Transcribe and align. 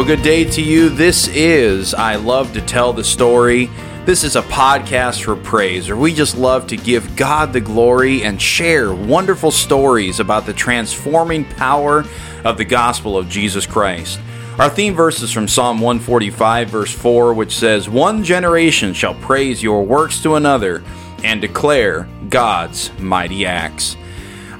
Well, 0.00 0.06
good 0.06 0.22
day 0.22 0.44
to 0.44 0.62
you. 0.62 0.88
This 0.88 1.28
is 1.28 1.92
I 1.92 2.16
Love 2.16 2.54
to 2.54 2.62
Tell 2.62 2.94
the 2.94 3.04
Story. 3.04 3.66
This 4.06 4.24
is 4.24 4.34
a 4.34 4.40
podcast 4.40 5.22
for 5.22 5.36
praise, 5.36 5.88
where 5.88 5.96
we 5.98 6.14
just 6.14 6.38
love 6.38 6.66
to 6.68 6.78
give 6.78 7.16
God 7.16 7.52
the 7.52 7.60
glory 7.60 8.22
and 8.22 8.40
share 8.40 8.94
wonderful 8.94 9.50
stories 9.50 10.18
about 10.18 10.46
the 10.46 10.54
transforming 10.54 11.44
power 11.44 12.06
of 12.46 12.56
the 12.56 12.64
gospel 12.64 13.18
of 13.18 13.28
Jesus 13.28 13.66
Christ. 13.66 14.18
Our 14.58 14.70
theme 14.70 14.94
verse 14.94 15.20
is 15.20 15.32
from 15.32 15.46
Psalm 15.46 15.80
145, 15.80 16.70
verse 16.70 16.94
4, 16.94 17.34
which 17.34 17.54
says, 17.54 17.86
One 17.86 18.24
generation 18.24 18.94
shall 18.94 19.16
praise 19.16 19.62
your 19.62 19.84
works 19.84 20.22
to 20.22 20.36
another 20.36 20.82
and 21.22 21.42
declare 21.42 22.08
God's 22.30 22.90
mighty 22.98 23.44
acts. 23.44 23.98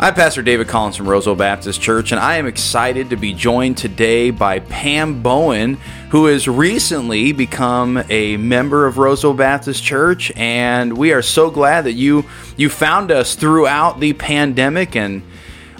I'm 0.02 0.14
Pastor 0.14 0.40
David 0.40 0.66
Collins 0.66 0.96
from 0.96 1.10
Roseville 1.10 1.34
Baptist 1.34 1.78
Church, 1.78 2.10
and 2.10 2.18
I 2.18 2.36
am 2.36 2.46
excited 2.46 3.10
to 3.10 3.16
be 3.16 3.34
joined 3.34 3.77
today 3.77 4.30
by 4.30 4.60
Pam 4.60 5.23
Bowen, 5.23 5.74
who 6.09 6.24
has 6.24 6.48
recently 6.48 7.32
become 7.32 8.02
a 8.09 8.38
member 8.38 8.86
of 8.86 8.96
Roseville 8.96 9.34
Baptist 9.34 9.84
Church. 9.84 10.32
And 10.36 10.96
we 10.96 11.12
are 11.12 11.20
so 11.20 11.50
glad 11.50 11.84
that 11.84 11.92
you 11.92 12.24
you 12.56 12.70
found 12.70 13.10
us 13.10 13.34
throughout 13.34 14.00
the 14.00 14.14
pandemic 14.14 14.96
and 14.96 15.23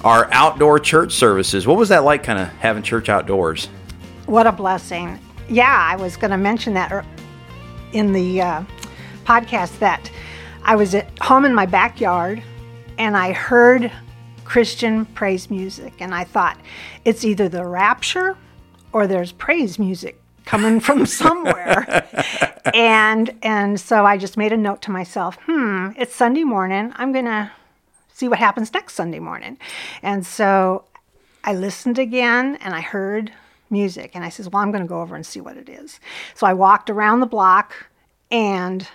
our 0.05 0.29
outdoor 0.33 0.79
church 0.81 1.15
services. 1.15 1.67
What 1.67 1.79
was 1.79 1.89
that 1.89 2.05
like, 2.05 2.23
kind 2.23 2.39
of 2.39 2.49
having 2.59 2.83
church 2.83 3.09
outdoors? 3.09 3.69
What 4.27 4.47
a 4.47 4.53
blessing! 4.53 5.19
Yeah, 5.49 5.75
I 5.75 5.97
was 5.97 6.19
going 6.19 6.33
to 6.33 6.37
mention 6.37 6.75
that 6.75 7.07
in 7.95 8.13
the 8.13 8.43
uh, 8.43 8.65
podcast 9.25 9.79
that 9.79 10.11
I 10.63 10.77
was 10.77 10.95
at 10.95 11.19
home 11.21 11.47
in 11.47 11.55
my 11.55 11.65
backyard 11.65 12.43
and 12.99 13.17
I 13.17 13.33
heard 13.33 13.91
Christian 14.51 15.05
praise 15.05 15.49
music. 15.49 15.93
And 16.01 16.13
I 16.13 16.25
thought, 16.25 16.59
it's 17.05 17.25
either 17.25 17.49
the 17.49 17.65
rapture 17.65 18.37
or 18.93 19.07
there's 19.07 19.31
praise 19.31 19.79
music 19.79 20.21
coming 20.45 20.81
from 20.81 21.07
somewhere. 21.23 22.05
and 22.75 23.33
and 23.43 23.79
so 23.79 24.05
I 24.05 24.17
just 24.17 24.37
made 24.37 24.53
a 24.53 24.57
note 24.57 24.83
to 24.83 24.91
myself, 24.91 25.39
hmm, 25.47 25.91
it's 25.97 26.17
Sunday 26.17 26.43
morning. 26.43 26.93
I'm 26.97 27.13
gonna 27.13 27.53
see 28.13 28.27
what 28.27 28.41
happens 28.41 28.75
next 28.75 28.95
Sunday 28.95 29.21
morning. 29.21 29.57
And 30.03 30.27
so 30.27 30.83
I 31.45 31.55
listened 31.55 32.01
again 32.01 32.59
and 32.61 32.75
I 32.75 32.81
heard 32.81 33.33
music 33.71 34.11
and 34.15 34.25
I 34.25 34.31
says, 34.31 34.49
Well, 34.49 34.63
I'm 34.63 34.73
gonna 34.73 34.85
go 34.85 35.01
over 35.01 35.15
and 35.15 35.25
see 35.25 35.41
what 35.41 35.59
it 35.59 35.69
is. 35.69 36.01
So 36.35 36.45
I 36.45 36.55
walked 36.55 36.91
around 36.91 37.21
the 37.21 37.27
block 37.27 37.87
and 38.33 38.89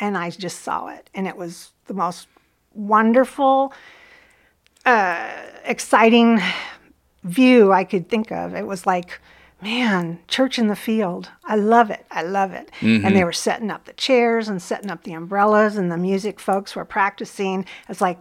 and 0.00 0.18
I 0.18 0.30
just 0.30 0.62
saw 0.62 0.88
it. 0.88 1.08
And 1.14 1.28
it 1.28 1.36
was 1.36 1.70
the 1.86 1.94
most 1.94 2.26
wonderful 2.74 3.72
uh, 4.84 5.30
exciting 5.64 6.40
view 7.24 7.72
I 7.72 7.84
could 7.84 8.08
think 8.08 8.32
of. 8.32 8.54
It 8.54 8.66
was 8.66 8.86
like, 8.86 9.20
man, 9.60 10.18
church 10.26 10.58
in 10.58 10.66
the 10.66 10.76
field. 10.76 11.30
I 11.44 11.56
love 11.56 11.90
it. 11.90 12.04
I 12.10 12.22
love 12.22 12.52
it. 12.52 12.70
Mm-hmm. 12.80 13.06
And 13.06 13.16
they 13.16 13.24
were 13.24 13.32
setting 13.32 13.70
up 13.70 13.84
the 13.84 13.92
chairs 13.92 14.48
and 14.48 14.60
setting 14.60 14.90
up 14.90 15.04
the 15.04 15.12
umbrellas, 15.12 15.76
and 15.76 15.90
the 15.90 15.96
music 15.96 16.40
folks 16.40 16.74
were 16.74 16.84
practicing. 16.84 17.64
It's 17.88 18.00
like, 18.00 18.18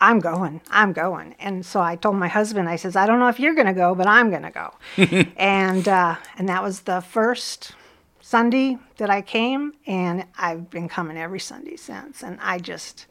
I'm 0.00 0.18
going, 0.18 0.62
I'm 0.70 0.92
going. 0.94 1.34
And 1.38 1.64
so 1.66 1.80
I 1.80 1.96
told 1.96 2.16
my 2.16 2.28
husband, 2.28 2.68
I 2.68 2.76
says, 2.76 2.96
I 2.96 3.06
don't 3.06 3.18
know 3.18 3.28
if 3.28 3.38
you're 3.38 3.54
going 3.54 3.66
to 3.66 3.74
go, 3.74 3.94
but 3.94 4.06
I'm 4.06 4.30
going 4.30 4.42
to 4.42 4.50
go. 4.50 4.74
and 5.36 5.86
uh, 5.86 6.16
and 6.38 6.48
that 6.48 6.62
was 6.62 6.80
the 6.80 7.02
first 7.02 7.72
Sunday 8.20 8.78
that 8.96 9.10
I 9.10 9.20
came, 9.20 9.74
and 9.86 10.24
I've 10.38 10.70
been 10.70 10.88
coming 10.88 11.18
every 11.18 11.40
Sunday 11.40 11.76
since. 11.76 12.22
And 12.22 12.38
I 12.40 12.58
just 12.58 13.06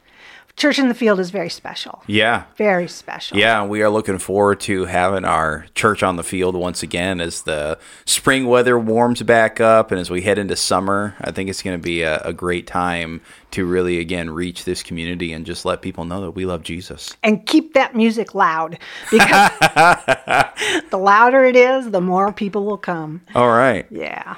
Church 0.60 0.78
in 0.78 0.88
the 0.88 0.94
Field 0.94 1.18
is 1.18 1.30
very 1.30 1.48
special. 1.48 2.02
Yeah. 2.06 2.44
Very 2.56 2.86
special. 2.86 3.38
Yeah, 3.38 3.64
we 3.64 3.80
are 3.80 3.88
looking 3.88 4.18
forward 4.18 4.60
to 4.60 4.84
having 4.84 5.24
our 5.24 5.64
church 5.74 6.02
on 6.02 6.16
the 6.16 6.22
field 6.22 6.54
once 6.54 6.82
again 6.82 7.18
as 7.18 7.40
the 7.40 7.78
spring 8.04 8.44
weather 8.44 8.78
warms 8.78 9.22
back 9.22 9.58
up 9.58 9.90
and 9.90 9.98
as 9.98 10.10
we 10.10 10.20
head 10.20 10.36
into 10.36 10.54
summer. 10.56 11.14
I 11.18 11.30
think 11.30 11.48
it's 11.48 11.62
going 11.62 11.78
to 11.78 11.82
be 11.82 12.02
a, 12.02 12.18
a 12.18 12.34
great 12.34 12.66
time 12.66 13.22
to 13.52 13.64
really, 13.64 14.00
again, 14.00 14.28
reach 14.28 14.66
this 14.66 14.82
community 14.82 15.32
and 15.32 15.46
just 15.46 15.64
let 15.64 15.80
people 15.80 16.04
know 16.04 16.20
that 16.20 16.32
we 16.32 16.44
love 16.44 16.62
Jesus. 16.62 17.16
And 17.22 17.46
keep 17.46 17.72
that 17.72 17.96
music 17.96 18.34
loud 18.34 18.78
because 19.10 19.50
the 20.90 20.98
louder 20.98 21.42
it 21.42 21.56
is, 21.56 21.90
the 21.90 22.02
more 22.02 22.34
people 22.34 22.66
will 22.66 22.76
come. 22.76 23.22
All 23.34 23.48
right. 23.48 23.86
Yeah. 23.90 24.36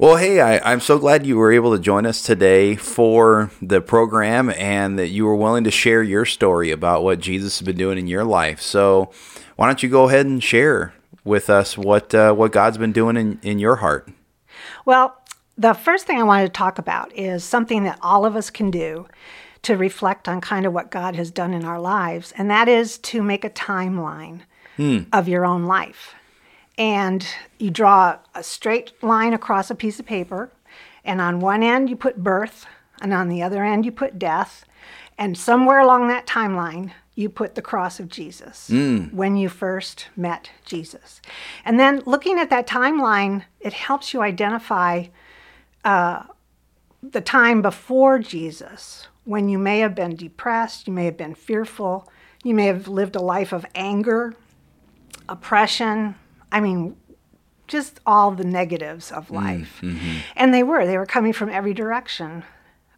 Well, 0.00 0.14
hey, 0.14 0.40
I, 0.40 0.72
am 0.72 0.78
so 0.78 0.96
glad 0.96 1.26
you 1.26 1.36
were 1.36 1.50
able 1.50 1.72
to 1.72 1.82
join 1.82 2.06
us 2.06 2.22
today 2.22 2.76
for 2.76 3.50
the 3.60 3.80
program 3.80 4.48
and 4.50 4.96
that 4.96 5.08
you 5.08 5.24
were 5.24 5.34
willing 5.34 5.64
to 5.64 5.72
share 5.72 6.04
your 6.04 6.24
story 6.24 6.70
about 6.70 7.02
what 7.02 7.18
Jesus 7.18 7.58
has 7.58 7.66
been 7.66 7.76
doing 7.76 7.98
in 7.98 8.06
your 8.06 8.22
life. 8.22 8.60
So, 8.60 9.10
why 9.56 9.66
don't 9.66 9.82
you 9.82 9.88
go 9.88 10.08
ahead 10.08 10.24
and 10.24 10.40
share 10.40 10.94
with 11.24 11.50
us 11.50 11.76
what 11.76 12.14
uh, 12.14 12.32
what 12.32 12.52
God's 12.52 12.78
been 12.78 12.92
doing 12.92 13.16
in, 13.16 13.40
in 13.42 13.58
your 13.58 13.74
heart? 13.74 14.08
Well, 14.84 15.20
the 15.56 15.74
first 15.74 16.06
thing 16.06 16.20
I 16.20 16.22
wanted 16.22 16.46
to 16.46 16.52
talk 16.52 16.78
about 16.78 17.12
is 17.12 17.42
something 17.42 17.82
that 17.82 17.98
all 18.00 18.24
of 18.24 18.36
us 18.36 18.50
can 18.50 18.70
do 18.70 19.08
to 19.62 19.76
reflect 19.76 20.28
on 20.28 20.40
kind 20.40 20.64
of 20.64 20.72
what 20.72 20.92
God 20.92 21.16
has 21.16 21.32
done 21.32 21.52
in 21.52 21.64
our 21.64 21.80
lives, 21.80 22.32
and 22.38 22.48
that 22.52 22.68
is 22.68 22.98
to 22.98 23.20
make 23.20 23.44
a 23.44 23.50
timeline 23.50 24.42
hmm. 24.76 25.00
of 25.12 25.26
your 25.26 25.44
own 25.44 25.64
life 25.64 26.14
and 26.78 27.26
you 27.58 27.70
draw 27.70 28.18
a 28.34 28.42
straight 28.42 28.92
line 29.02 29.34
across 29.34 29.70
a 29.70 29.74
piece 29.74 29.98
of 29.98 30.06
paper 30.06 30.50
and 31.04 31.20
on 31.20 31.40
one 31.40 31.62
end 31.62 31.90
you 31.90 31.96
put 31.96 32.22
birth 32.22 32.66
and 33.02 33.12
on 33.12 33.28
the 33.28 33.42
other 33.42 33.64
end 33.64 33.84
you 33.84 33.92
put 33.92 34.18
death 34.18 34.64
and 35.18 35.36
somewhere 35.36 35.80
along 35.80 36.08
that 36.08 36.26
timeline 36.26 36.92
you 37.18 37.28
put 37.28 37.56
the 37.56 37.62
cross 37.62 37.98
of 37.98 38.08
Jesus 38.08 38.70
mm. 38.70 39.12
when 39.12 39.36
you 39.36 39.48
first 39.48 40.06
met 40.16 40.52
Jesus. 40.64 41.20
And 41.64 41.78
then 41.80 42.00
looking 42.06 42.38
at 42.38 42.48
that 42.50 42.68
timeline, 42.68 43.42
it 43.58 43.72
helps 43.72 44.14
you 44.14 44.22
identify 44.22 45.06
uh, 45.84 46.22
the 47.02 47.20
time 47.20 47.60
before 47.60 48.20
Jesus 48.20 49.08
when 49.24 49.48
you 49.48 49.58
may 49.58 49.80
have 49.80 49.96
been 49.96 50.14
depressed, 50.14 50.86
you 50.86 50.92
may 50.92 51.06
have 51.06 51.16
been 51.16 51.34
fearful, 51.34 52.08
you 52.44 52.54
may 52.54 52.66
have 52.66 52.86
lived 52.86 53.16
a 53.16 53.20
life 53.20 53.52
of 53.52 53.66
anger, 53.74 54.34
oppression, 55.28 56.14
I 56.50 56.60
mean, 56.60 56.96
just 57.66 58.00
all 58.06 58.30
the 58.30 58.44
negatives 58.44 59.12
of 59.12 59.28
mm, 59.28 59.36
life. 59.36 59.78
Mm-hmm. 59.82 60.18
And 60.36 60.52
they 60.52 60.62
were, 60.62 60.86
they 60.86 60.96
were 60.96 61.06
coming 61.06 61.32
from 61.32 61.50
every 61.50 61.74
direction. 61.74 62.44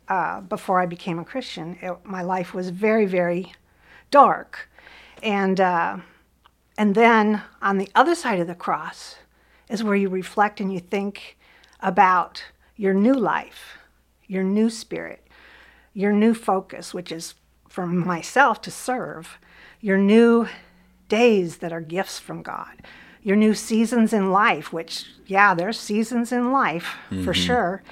Uh, 0.08 0.40
before 0.40 0.80
I 0.80 0.86
became 0.86 1.18
a 1.18 1.24
Christian, 1.24 1.78
it, 1.80 1.96
my 2.04 2.22
life 2.22 2.52
was 2.52 2.70
very, 2.70 3.06
very 3.06 3.52
dark. 4.10 4.68
And, 5.22 5.60
uh, 5.60 5.98
and 6.76 6.94
then 6.94 7.42
on 7.62 7.78
the 7.78 7.88
other 7.94 8.14
side 8.14 8.40
of 8.40 8.46
the 8.46 8.54
cross 8.54 9.16
is 9.68 9.84
where 9.84 9.94
you 9.94 10.08
reflect 10.08 10.60
and 10.60 10.72
you 10.72 10.80
think 10.80 11.36
about 11.80 12.44
your 12.76 12.94
new 12.94 13.14
life, 13.14 13.78
your 14.26 14.42
new 14.42 14.68
spirit, 14.68 15.26
your 15.92 16.12
new 16.12 16.34
focus, 16.34 16.92
which 16.92 17.12
is 17.12 17.34
for 17.68 17.86
myself 17.86 18.60
to 18.62 18.70
serve, 18.70 19.38
your 19.80 19.98
new 19.98 20.48
days 21.08 21.58
that 21.58 21.72
are 21.72 21.80
gifts 21.80 22.18
from 22.18 22.42
God, 22.42 22.82
your 23.22 23.36
new 23.36 23.54
seasons 23.54 24.12
in 24.12 24.30
life, 24.30 24.72
which, 24.72 25.06
yeah, 25.26 25.54
there's 25.54 25.78
seasons 25.78 26.32
in 26.32 26.52
life 26.52 26.96
mm-hmm. 27.10 27.24
for 27.24 27.34
sure, 27.34 27.82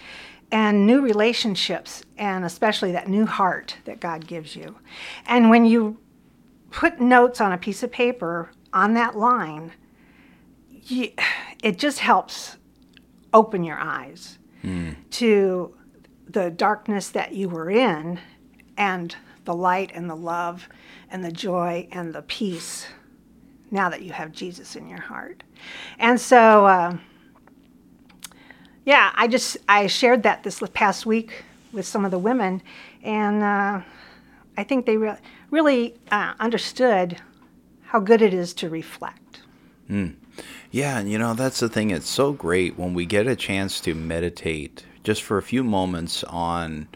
and 0.50 0.86
new 0.86 1.02
relationships, 1.02 2.02
and 2.16 2.44
especially 2.44 2.92
that 2.92 3.08
new 3.08 3.26
heart 3.26 3.76
that 3.84 4.00
God 4.00 4.26
gives 4.26 4.56
you. 4.56 4.76
And 5.26 5.50
when 5.50 5.66
you 5.66 5.98
put 6.70 7.00
notes 7.00 7.40
on 7.40 7.52
a 7.52 7.58
piece 7.58 7.82
of 7.82 7.92
paper 7.92 8.50
on 8.72 8.94
that 8.94 9.16
line, 9.16 9.72
you, 10.70 11.12
it 11.62 11.78
just 11.78 11.98
helps 11.98 12.56
open 13.34 13.62
your 13.62 13.78
eyes 13.78 14.38
mm. 14.64 14.96
to 15.10 15.74
the 16.26 16.50
darkness 16.50 17.10
that 17.10 17.32
you 17.32 17.48
were 17.48 17.70
in 17.70 18.20
and 18.76 19.16
the 19.44 19.54
light 19.54 19.90
and 19.94 20.08
the 20.08 20.16
love 20.16 20.68
and 21.10 21.24
the 21.24 21.32
joy 21.32 21.88
and 21.90 22.14
the 22.14 22.22
peace 22.22 22.86
now 23.70 23.88
that 23.88 24.02
you 24.02 24.12
have 24.12 24.32
Jesus 24.32 24.76
in 24.76 24.88
your 24.88 25.00
heart. 25.00 25.42
And 25.98 26.20
so, 26.20 26.66
uh, 26.66 26.96
yeah, 28.84 29.12
I 29.14 29.28
just 29.28 29.56
I 29.68 29.86
shared 29.86 30.22
that 30.22 30.42
this 30.42 30.62
past 30.72 31.06
week 31.06 31.44
with 31.72 31.86
some 31.86 32.04
of 32.04 32.10
the 32.10 32.18
women, 32.18 32.62
and 33.02 33.42
uh, 33.42 33.82
I 34.56 34.64
think 34.64 34.86
they 34.86 34.96
re- 34.96 35.18
really 35.50 35.94
uh, 36.10 36.34
understood 36.40 37.20
how 37.82 38.00
good 38.00 38.22
it 38.22 38.32
is 38.32 38.54
to 38.54 38.68
reflect. 38.68 39.42
Mm. 39.90 40.16
Yeah, 40.70 40.98
and 40.98 41.10
you 41.10 41.18
know 41.18 41.34
that's 41.34 41.60
the 41.60 41.68
thing. 41.68 41.90
It's 41.90 42.08
so 42.08 42.32
great 42.32 42.78
when 42.78 42.94
we 42.94 43.06
get 43.06 43.26
a 43.26 43.36
chance 43.36 43.80
to 43.80 43.94
meditate 43.94 44.84
just 45.02 45.22
for 45.22 45.38
a 45.38 45.42
few 45.42 45.64
moments 45.64 46.24
on 46.24 46.88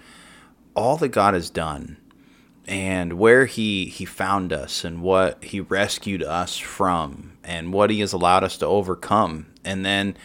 all 0.75 0.97
that 0.99 1.09
God 1.09 1.35
has 1.35 1.51
done 1.51 1.97
and 2.67 3.15
where 3.15 3.47
he 3.47 3.87
he 3.87 4.05
found 4.05 4.53
us 4.53 4.85
and 4.85 5.03
what 5.03 5.43
he 5.43 5.61
rescued 5.61 6.23
us 6.23 6.57
from 6.57 7.33
and 7.43 7.73
what 7.73 7.91
he 7.91 8.01
has 8.01 8.13
allowed 8.13 8.45
us 8.45 8.57
to 8.59 8.67
overcome. 8.67 9.47
And 9.65 9.85
then 9.85 10.17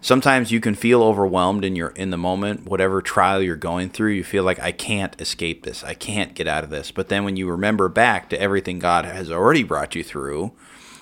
sometimes 0.00 0.50
you 0.50 0.60
can 0.60 0.74
feel 0.74 1.02
overwhelmed 1.02 1.64
in 1.64 1.76
your 1.76 1.88
in 1.90 2.10
the 2.10 2.16
moment 2.16 2.66
whatever 2.66 3.02
trial 3.02 3.42
you're 3.42 3.56
going 3.56 3.90
through 3.90 4.12
you 4.12 4.24
feel 4.24 4.44
like 4.44 4.60
I 4.60 4.72
can't 4.72 5.18
escape 5.20 5.64
this. 5.64 5.84
I 5.84 5.94
can't 5.94 6.34
get 6.34 6.48
out 6.48 6.64
of 6.64 6.70
this. 6.70 6.90
But 6.90 7.08
then 7.08 7.24
when 7.24 7.36
you 7.36 7.50
remember 7.50 7.88
back 7.88 8.30
to 8.30 8.40
everything 8.40 8.78
God 8.78 9.04
has 9.04 9.30
already 9.30 9.62
brought 9.62 9.94
you 9.94 10.02
through 10.02 10.52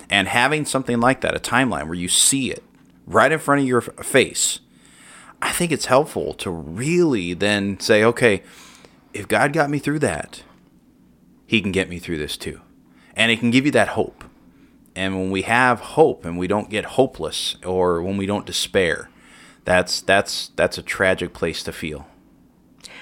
and 0.09 0.27
having 0.27 0.65
something 0.65 0.99
like 0.99 1.21
that 1.21 1.35
a 1.35 1.39
timeline 1.39 1.85
where 1.85 1.93
you 1.93 2.09
see 2.09 2.51
it 2.51 2.63
right 3.05 3.31
in 3.31 3.39
front 3.39 3.61
of 3.61 3.67
your 3.67 3.81
face, 3.81 4.59
I 5.41 5.51
think 5.51 5.71
it's 5.71 5.85
helpful 5.85 6.33
to 6.35 6.49
really 6.49 7.33
then 7.33 7.79
say, 7.79 8.03
okay, 8.03 8.43
if 9.13 9.27
God 9.27 9.53
got 9.53 9.69
me 9.69 9.79
through 9.79 9.99
that, 9.99 10.43
He 11.53 11.61
can 11.61 11.71
get 11.71 11.87
me 11.87 11.99
through 11.99 12.17
this 12.17 12.35
too. 12.35 12.61
And 13.15 13.31
it 13.31 13.39
can 13.39 13.51
give 13.51 13.63
you 13.63 13.71
that 13.73 13.89
hope. 13.89 14.23
And 14.95 15.13
when 15.13 15.29
we 15.29 15.43
have 15.43 15.81
hope 15.81 16.25
and 16.25 16.35
we 16.35 16.47
don't 16.47 16.67
get 16.67 16.83
hopeless 16.83 17.57
or 17.63 18.01
when 18.01 18.17
we 18.17 18.25
don't 18.25 18.47
despair, 18.47 19.11
that's 19.63 20.01
that's 20.01 20.49
that's 20.55 20.79
a 20.79 20.81
tragic 20.81 21.31
place 21.33 21.61
to 21.65 21.71
feel. 21.71 22.07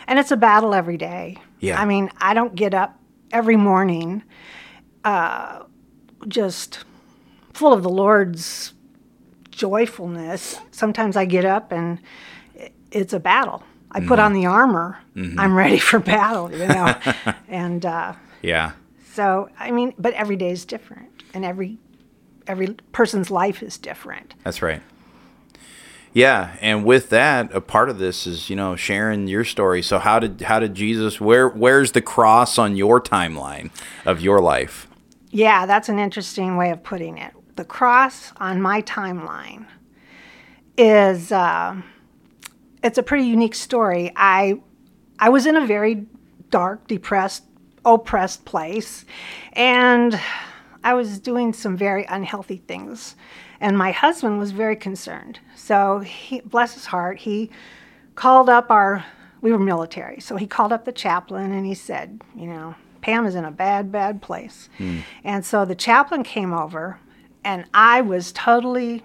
And 0.05 0.19
it's 0.19 0.31
a 0.31 0.35
battle 0.35 0.73
every 0.73 0.97
day. 0.97 1.37
Yeah. 1.61 1.81
I 1.81 1.85
mean, 1.85 2.11
I 2.17 2.33
don't 2.33 2.53
get 2.53 2.73
up 2.73 2.99
every 3.31 3.55
morning 3.55 4.21
uh, 5.05 5.63
just 6.27 6.83
full 7.53 7.71
of 7.71 7.83
the 7.83 7.89
Lord's 7.89 8.73
joyfulness. 9.51 10.59
Sometimes 10.71 11.15
I 11.15 11.23
get 11.23 11.45
up 11.45 11.71
and 11.71 11.99
it's 12.91 13.13
a 13.13 13.19
battle. 13.21 13.63
I 13.89 14.01
put 14.01 14.19
on 14.19 14.33
the 14.33 14.45
armor. 14.45 14.99
I'm 15.37 15.55
ready 15.55 15.79
for 15.79 15.99
battle, 15.99 16.51
you 16.51 16.67
know. 16.67 16.93
and 17.47 17.85
uh, 17.85 18.13
Yeah. 18.41 18.71
so, 19.13 19.49
I 19.59 19.71
mean, 19.71 19.93
but 19.97 20.13
every 20.13 20.35
day 20.35 20.51
is 20.51 20.65
different, 20.65 21.09
and 21.33 21.45
every 21.45 21.77
every 22.47 22.75
person's 22.91 23.29
life 23.29 23.61
is 23.61 23.77
different. 23.77 24.33
That's 24.43 24.61
right. 24.61 24.81
Yeah, 26.13 26.57
and 26.59 26.83
with 26.83 27.09
that, 27.09 27.53
a 27.53 27.61
part 27.61 27.89
of 27.89 27.97
this 27.97 28.27
is 28.27 28.49
you 28.49 28.55
know 28.55 28.75
sharing 28.75 29.27
your 29.27 29.45
story. 29.45 29.81
So 29.81 29.99
how 29.99 30.19
did 30.19 30.41
how 30.41 30.59
did 30.59 30.75
Jesus 30.75 31.21
where 31.21 31.47
where's 31.47 31.93
the 31.93 32.01
cross 32.01 32.57
on 32.57 32.75
your 32.75 32.99
timeline 32.99 33.71
of 34.05 34.19
your 34.19 34.41
life? 34.41 34.87
Yeah, 35.29 35.65
that's 35.65 35.87
an 35.87 35.99
interesting 35.99 36.57
way 36.57 36.71
of 36.71 36.83
putting 36.83 37.17
it. 37.17 37.33
The 37.55 37.63
cross 37.63 38.33
on 38.37 38.61
my 38.61 38.81
timeline 38.81 39.67
is 40.77 41.31
uh, 41.31 41.81
it's 42.83 42.97
a 42.97 43.03
pretty 43.03 43.25
unique 43.25 43.55
story. 43.55 44.11
I 44.15 44.61
I 45.17 45.29
was 45.29 45.45
in 45.45 45.55
a 45.55 45.65
very 45.65 46.05
dark, 46.49 46.87
depressed, 46.87 47.43
oppressed 47.85 48.45
place, 48.45 49.05
and 49.53 50.19
I 50.83 50.93
was 50.93 51.19
doing 51.19 51.53
some 51.53 51.77
very 51.77 52.05
unhealthy 52.05 52.57
things, 52.57 53.15
and 53.59 53.77
my 53.77 53.91
husband 53.91 54.39
was 54.39 54.51
very 54.51 54.75
concerned. 54.75 55.39
So 55.55 55.99
he, 55.99 56.41
bless 56.41 56.73
his 56.73 56.85
heart, 56.87 57.19
he 57.19 57.49
called 58.15 58.49
up 58.49 58.71
our 58.71 59.05
we 59.41 59.51
were 59.51 59.59
military. 59.59 60.19
So 60.19 60.35
he 60.35 60.45
called 60.45 60.71
up 60.71 60.85
the 60.85 60.91
chaplain 60.91 61.51
and 61.51 61.65
he 61.65 61.73
said 61.73 62.21
you 62.35 62.45
know 62.45 62.75
pam 63.01 63.25
is 63.25 63.33
in 63.33 63.45
a 63.45 63.51
bad 63.51 63.91
bad 63.91 64.21
place. 64.21 64.69
Hmm. 64.77 64.99
And 65.23 65.45
so 65.45 65.65
the 65.65 65.75
chaplain 65.75 66.23
came 66.23 66.53
over 66.53 66.99
and 67.43 67.65
i 67.73 68.01
was 68.01 68.31
totally 68.31 69.03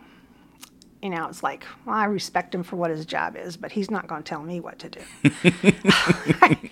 you 1.06 1.10
know 1.14 1.24
it's 1.28 1.42
like 1.50 1.62
well 1.84 1.94
i 1.94 2.04
respect 2.04 2.52
him 2.52 2.64
for 2.64 2.74
what 2.74 2.90
his 2.90 3.06
job 3.06 3.36
is 3.36 3.56
but 3.56 3.70
he's 3.70 3.90
not 3.92 4.08
going 4.08 4.20
to 4.24 4.28
tell 4.28 4.42
me 4.42 4.58
what 4.58 4.76
to 4.80 4.88
do 4.88 5.00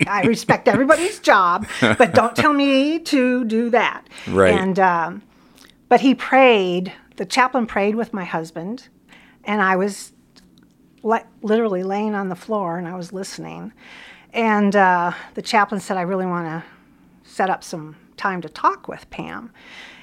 i 0.09 0.23
respect 0.27 0.67
everybody's 0.69 1.19
job 1.21 1.67
but 1.81 2.13
don't 2.15 2.35
tell 2.37 2.53
me 2.53 2.99
to 2.99 3.45
do 3.45 3.71
that 3.71 4.03
Right. 4.29 4.53
and 4.55 4.79
um, 4.79 5.23
but 5.89 6.01
he 6.01 6.15
prayed 6.15 6.93
the 7.17 7.25
chaplain 7.25 7.67
prayed 7.67 7.95
with 7.95 8.13
my 8.13 8.25
husband 8.25 8.89
and 9.45 9.63
i 9.63 9.77
was 9.77 10.13
li- 11.05 11.21
literally 11.43 11.83
laying 11.85 12.15
on 12.15 12.29
the 12.29 12.35
floor 12.37 12.79
and 12.79 12.89
I 12.89 12.97
was 12.97 13.13
listening. 13.13 13.73
And 14.33 14.75
uh, 14.75 15.13
the 15.35 15.43
chaplain 15.43 15.81
said, 15.81 15.97
I 15.97 16.03
really 16.03 16.27
want 16.27 16.47
to 16.49 16.65
set 17.31 17.51
up 17.51 17.63
some 17.63 17.95
time 18.17 18.41
to 18.43 18.49
talk 18.49 18.89
with 18.89 19.09
Pam. 19.11 19.53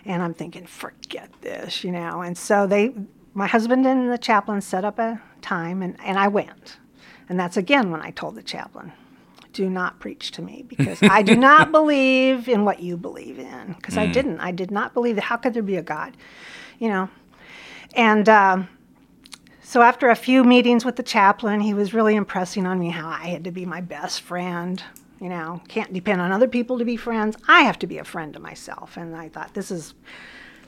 And 0.05 0.21
I'm 0.23 0.33
thinking, 0.33 0.65
forget 0.67 1.29
this, 1.41 1.83
you 1.83 1.91
know. 1.91 2.21
And 2.21 2.37
so 2.37 2.65
they, 2.67 2.93
my 3.33 3.47
husband 3.47 3.85
and 3.85 4.11
the 4.11 4.17
chaplain 4.17 4.61
set 4.61 4.83
up 4.83 4.99
a 4.99 5.21
time 5.41 5.81
and, 5.81 5.97
and 6.03 6.17
I 6.17 6.27
went. 6.27 6.77
And 7.29 7.39
that's 7.39 7.57
again 7.57 7.91
when 7.91 8.01
I 8.01 8.11
told 8.11 8.35
the 8.35 8.43
chaplain, 8.43 8.91
do 9.53 9.69
not 9.69 9.99
preach 9.99 10.31
to 10.31 10.41
me 10.41 10.63
because 10.67 11.01
I 11.01 11.21
do 11.21 11.35
not 11.49 11.71
believe 11.71 12.47
in 12.47 12.65
what 12.65 12.81
you 12.81 12.97
believe 12.97 13.39
in. 13.39 13.73
Because 13.73 13.97
I 13.97 14.07
didn't. 14.07 14.39
I 14.39 14.51
did 14.51 14.71
not 14.71 14.93
believe 14.93 15.15
that. 15.15 15.23
How 15.23 15.37
could 15.37 15.53
there 15.53 15.63
be 15.63 15.77
a 15.77 15.81
God? 15.81 16.15
You 16.79 16.89
know. 16.89 17.09
And 17.95 18.27
um, 18.29 18.69
so 19.61 19.81
after 19.81 20.09
a 20.09 20.15
few 20.15 20.43
meetings 20.43 20.85
with 20.85 20.95
the 20.95 21.03
chaplain, 21.03 21.59
he 21.59 21.73
was 21.73 21.93
really 21.93 22.15
impressing 22.15 22.65
on 22.65 22.79
me 22.79 22.89
how 22.89 23.07
I 23.07 23.27
had 23.27 23.43
to 23.45 23.51
be 23.51 23.65
my 23.65 23.81
best 23.81 24.21
friend. 24.21 24.81
You 25.19 25.29
know, 25.29 25.61
can't 25.67 25.93
depend 25.93 26.19
on 26.19 26.31
other 26.31 26.47
people 26.47 26.79
to 26.79 26.85
be 26.85 26.97
friends. 26.97 27.37
I 27.47 27.61
have 27.61 27.77
to 27.79 27.87
be 27.87 27.99
a 27.99 28.03
friend 28.03 28.33
to 28.33 28.39
myself. 28.39 28.97
And 28.97 29.15
I 29.15 29.29
thought 29.29 29.53
this 29.53 29.69
is 29.69 29.93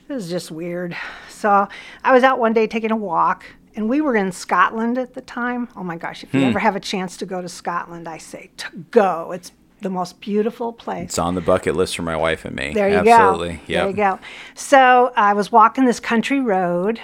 this 0.08 0.14
was 0.16 0.30
just 0.30 0.50
weird. 0.50 0.96
So 1.28 1.68
I 2.02 2.12
was 2.12 2.22
out 2.22 2.38
one 2.38 2.52
day 2.52 2.66
taking 2.66 2.90
a 2.90 2.96
walk, 2.96 3.44
and 3.76 3.88
we 3.88 4.00
were 4.00 4.16
in 4.16 4.32
Scotland 4.32 4.98
at 4.98 5.14
the 5.14 5.20
time. 5.20 5.68
Oh 5.76 5.82
my 5.82 5.96
gosh, 5.96 6.22
if 6.22 6.32
you 6.34 6.42
ever 6.44 6.58
have 6.58 6.76
a 6.76 6.80
chance 6.80 7.16
to 7.18 7.26
go 7.26 7.40
to 7.42 7.48
Scotland, 7.48 8.08
I 8.08 8.18
say 8.18 8.50
to 8.58 8.68
go. 8.90 9.32
It's 9.32 9.52
the 9.80 9.90
most 9.90 10.20
beautiful 10.20 10.72
place. 10.72 11.04
It's 11.04 11.18
on 11.18 11.34
the 11.34 11.40
bucket 11.40 11.74
list 11.74 11.96
for 11.96 12.02
my 12.02 12.16
wife 12.16 12.44
and 12.44 12.56
me. 12.56 12.72
There 12.72 12.88
you 12.88 12.96
Absolutely. 12.96 13.54
go. 13.54 13.62
Yep. 13.66 13.66
There 13.66 13.88
you 13.88 13.96
go. 13.96 14.18
So 14.54 15.12
I 15.16 15.34
was 15.34 15.52
walking 15.52 15.84
this 15.84 16.00
country 16.00 16.40
road, 16.40 17.00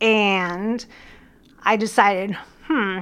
and 0.00 0.84
I 1.62 1.76
decided, 1.76 2.36
hmm, 2.66 3.00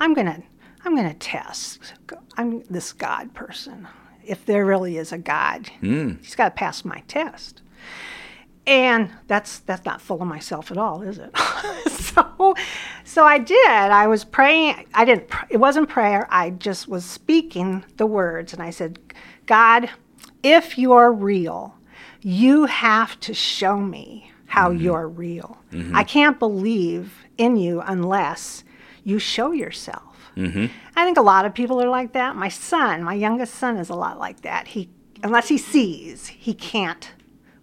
I'm 0.00 0.14
gonna, 0.14 0.42
I'm 0.84 0.96
gonna 0.96 1.14
test. 1.14 1.94
I'm 2.36 2.62
this 2.64 2.92
God 2.92 3.32
person. 3.34 3.86
If 4.24 4.44
there 4.46 4.64
really 4.64 4.96
is 4.96 5.12
a 5.12 5.18
God, 5.18 5.70
he's 5.80 6.34
got 6.34 6.44
to 6.44 6.54
pass 6.54 6.84
my 6.84 7.02
test. 7.08 7.62
And 8.70 9.10
that's 9.26 9.58
that's 9.58 9.84
not 9.84 10.00
full 10.00 10.22
of 10.22 10.28
myself 10.28 10.70
at 10.70 10.78
all, 10.78 11.02
is 11.02 11.18
it? 11.18 11.36
so, 11.88 12.54
so 13.02 13.24
I 13.24 13.36
did. 13.36 13.66
I 13.66 14.06
was 14.06 14.22
praying. 14.22 14.86
I 14.94 15.04
didn't. 15.04 15.28
It 15.48 15.56
wasn't 15.56 15.88
prayer. 15.88 16.28
I 16.30 16.50
just 16.50 16.86
was 16.86 17.04
speaking 17.04 17.84
the 17.96 18.06
words, 18.06 18.52
and 18.52 18.62
I 18.62 18.70
said, 18.70 19.00
"God, 19.46 19.90
if 20.44 20.78
you're 20.78 21.12
real, 21.12 21.74
you 22.20 22.66
have 22.66 23.18
to 23.20 23.34
show 23.34 23.76
me 23.76 24.30
how 24.46 24.70
mm-hmm. 24.70 24.84
you're 24.84 25.08
real. 25.08 25.58
Mm-hmm. 25.72 25.96
I 25.96 26.04
can't 26.04 26.38
believe 26.38 27.24
in 27.38 27.56
you 27.56 27.80
unless 27.80 28.62
you 29.02 29.18
show 29.18 29.50
yourself." 29.50 30.30
Mm-hmm. 30.36 30.66
I 30.94 31.04
think 31.04 31.18
a 31.18 31.22
lot 31.22 31.44
of 31.44 31.54
people 31.54 31.82
are 31.82 31.88
like 31.88 32.12
that. 32.12 32.36
My 32.36 32.48
son, 32.48 33.02
my 33.02 33.14
youngest 33.14 33.54
son, 33.54 33.78
is 33.78 33.88
a 33.90 33.96
lot 33.96 34.20
like 34.20 34.42
that. 34.42 34.68
He, 34.68 34.90
unless 35.24 35.48
he 35.48 35.58
sees, 35.58 36.28
he 36.28 36.54
can't 36.54 37.10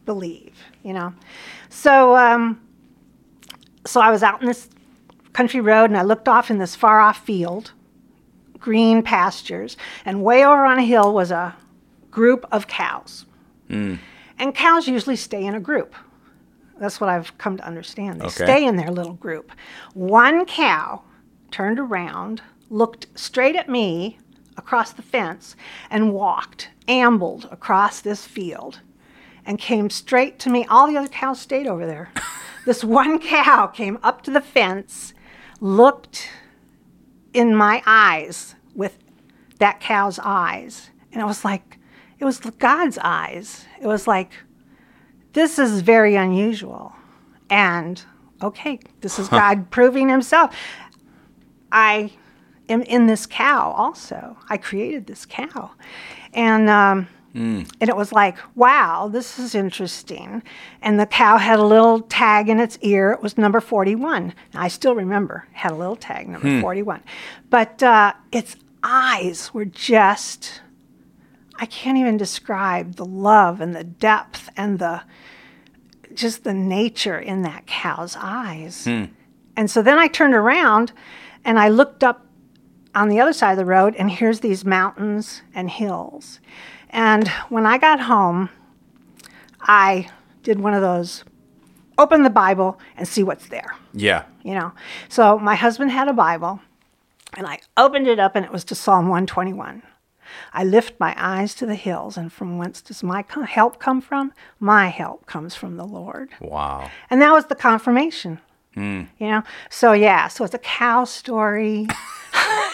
believe. 0.07 0.55
You 0.81 0.93
know, 0.93 1.13
so 1.69 2.15
um, 2.15 2.59
so 3.85 4.01
I 4.01 4.09
was 4.09 4.23
out 4.23 4.41
in 4.41 4.47
this 4.47 4.67
country 5.33 5.61
road 5.61 5.85
and 5.91 5.97
I 5.97 6.01
looked 6.01 6.27
off 6.27 6.49
in 6.49 6.57
this 6.57 6.75
far 6.75 6.99
off 6.99 7.23
field, 7.23 7.73
green 8.57 9.03
pastures, 9.03 9.77
and 10.03 10.23
way 10.23 10.43
over 10.43 10.65
on 10.65 10.79
a 10.79 10.83
hill 10.83 11.13
was 11.13 11.29
a 11.29 11.55
group 12.09 12.47
of 12.51 12.65
cows. 12.67 13.25
And 13.69 14.55
cows 14.55 14.87
usually 14.87 15.15
stay 15.17 15.45
in 15.45 15.53
a 15.53 15.59
group. 15.59 15.93
That's 16.79 17.01
what 17.01 17.09
I've 17.09 17.37
come 17.37 17.57
to 17.57 17.65
understand. 17.65 18.21
They 18.21 18.25
Okay. 18.25 18.45
stay 18.45 18.65
in 18.65 18.75
their 18.77 18.91
little 18.91 19.13
group. 19.13 19.51
One 19.93 20.45
cow 20.45 21.01
turned 21.51 21.79
around, 21.79 22.41
looked 22.69 23.07
straight 23.15 23.55
at 23.55 23.67
me 23.67 24.19
across 24.55 24.91
the 24.93 25.01
fence, 25.01 25.55
and 25.89 26.13
walked, 26.13 26.69
ambled 26.87 27.47
across 27.51 27.99
this 27.99 28.25
field, 28.25 28.79
and 29.47 29.57
came 29.57 29.89
straight 29.89 30.37
to 30.39 30.49
me. 30.49 30.65
All 30.65 30.85
the 30.85 30.97
other 30.97 31.07
cows 31.07 31.39
stayed 31.39 31.65
over 31.65 31.87
there. 31.87 32.11
this 32.65 32.83
one 32.83 33.17
cow 33.17 33.65
came 33.65 33.97
up 34.03 34.21
to 34.23 34.31
the 34.31 34.41
fence, 34.41 35.13
looked 35.61 36.29
in 37.33 37.55
my 37.55 37.81
eyes 37.85 38.55
with 38.75 38.99
that 39.59 39.79
cow's 39.79 40.19
eyes, 40.21 40.91
and 41.11 41.21
it 41.21 41.25
was 41.25 41.45
like, 41.45 41.79
it 42.19 42.25
was 42.25 42.39
God's 42.39 42.99
eyes. 43.01 43.65
It 43.79 43.87
was 43.87 44.05
like, 44.05 44.31
this 45.33 45.57
is 45.57 45.81
very 45.81 46.15
unusual. 46.15 46.93
And 47.49 48.03
okay, 48.43 48.79
this 49.01 49.17
is 49.17 49.29
God 49.29 49.71
proving 49.71 50.09
himself. 50.09 50.55
I 51.71 52.11
am 52.67 52.81
in 52.81 53.07
this 53.07 53.25
cow 53.25 53.71
also. 53.71 54.37
I 54.49 54.57
created 54.57 55.07
this 55.07 55.25
cow. 55.25 55.71
And 56.33 56.69
um, 56.69 57.07
Mm. 57.37 57.71
and 57.79 57.87
it 57.87 57.95
was 57.95 58.11
like, 58.11 58.35
wow, 58.55 59.07
this 59.07 59.37
is 59.37 59.53
interesting. 59.53 60.41
And 60.81 60.99
the 60.99 61.05
cow 61.05 61.37
had 61.37 61.59
a 61.59 61.63
little 61.63 62.01
tag 62.01 62.49
in 62.49 62.59
its 62.59 62.79
ear. 62.81 63.11
It 63.11 63.21
was 63.21 63.37
number 63.37 63.61
41. 63.61 64.33
I 64.55 64.67
still 64.69 64.95
remember, 64.95 65.47
had 65.51 65.71
a 65.71 65.75
little 65.75 65.95
tag, 65.95 66.27
number 66.27 66.49
hmm. 66.49 66.61
41. 66.61 67.03
But 67.51 67.83
uh, 67.83 68.13
its 68.31 68.55
eyes 68.81 69.53
were 69.53 69.65
just, 69.65 70.61
I 71.59 71.67
can't 71.67 71.99
even 71.99 72.17
describe 72.17 72.95
the 72.95 73.05
love 73.05 73.61
and 73.61 73.75
the 73.75 73.83
depth 73.83 74.49
and 74.57 74.79
the, 74.79 75.03
just 76.15 76.43
the 76.43 76.55
nature 76.55 77.19
in 77.19 77.43
that 77.43 77.67
cow's 77.67 78.17
eyes. 78.19 78.85
Hmm. 78.85 79.05
And 79.55 79.69
so 79.69 79.83
then 79.83 79.99
I 79.99 80.07
turned 80.07 80.33
around 80.33 80.91
and 81.45 81.59
I 81.59 81.69
looked 81.69 82.03
up 82.03 82.25
on 82.95 83.09
the 83.09 83.19
other 83.19 83.33
side 83.33 83.51
of 83.51 83.57
the 83.57 83.65
road, 83.65 83.95
and 83.95 84.09
here's 84.09 84.39
these 84.39 84.65
mountains 84.65 85.43
and 85.53 85.69
hills. 85.69 86.39
And 86.89 87.27
when 87.49 87.65
I 87.65 87.77
got 87.77 87.99
home, 87.99 88.49
I 89.61 90.09
did 90.43 90.59
one 90.59 90.73
of 90.73 90.81
those 90.81 91.23
open 91.97 92.23
the 92.23 92.29
Bible 92.29 92.79
and 92.95 93.07
see 93.07 93.23
what's 93.23 93.47
there. 93.47 93.75
Yeah. 93.93 94.23
You 94.43 94.53
know. 94.53 94.71
So 95.09 95.39
my 95.39 95.55
husband 95.55 95.91
had 95.91 96.07
a 96.07 96.13
Bible, 96.13 96.61
and 97.35 97.47
I 97.47 97.59
opened 97.75 98.07
it 98.07 98.19
up, 98.19 98.35
and 98.35 98.45
it 98.45 98.51
was 98.51 98.63
to 98.65 98.75
Psalm 98.75 99.09
121. 99.09 99.83
I 100.53 100.63
lift 100.63 100.99
my 100.99 101.13
eyes 101.17 101.55
to 101.55 101.65
the 101.65 101.75
hills, 101.75 102.17
and 102.17 102.31
from 102.31 102.57
whence 102.57 102.81
does 102.81 103.03
my 103.03 103.23
co- 103.23 103.43
help 103.43 103.79
come 103.79 104.01
from? 104.01 104.33
My 104.59 104.87
help 104.87 105.25
comes 105.25 105.55
from 105.55 105.77
the 105.77 105.85
Lord. 105.85 106.29
Wow. 106.41 106.91
And 107.09 107.21
that 107.21 107.31
was 107.31 107.45
the 107.45 107.55
confirmation. 107.55 108.39
You 109.17 109.27
know? 109.27 109.43
So, 109.71 109.93
yeah, 109.93 110.27
so 110.27 110.43
it's 110.43 110.53
a 110.53 110.59
cow 110.59 111.05
story. 111.05 111.87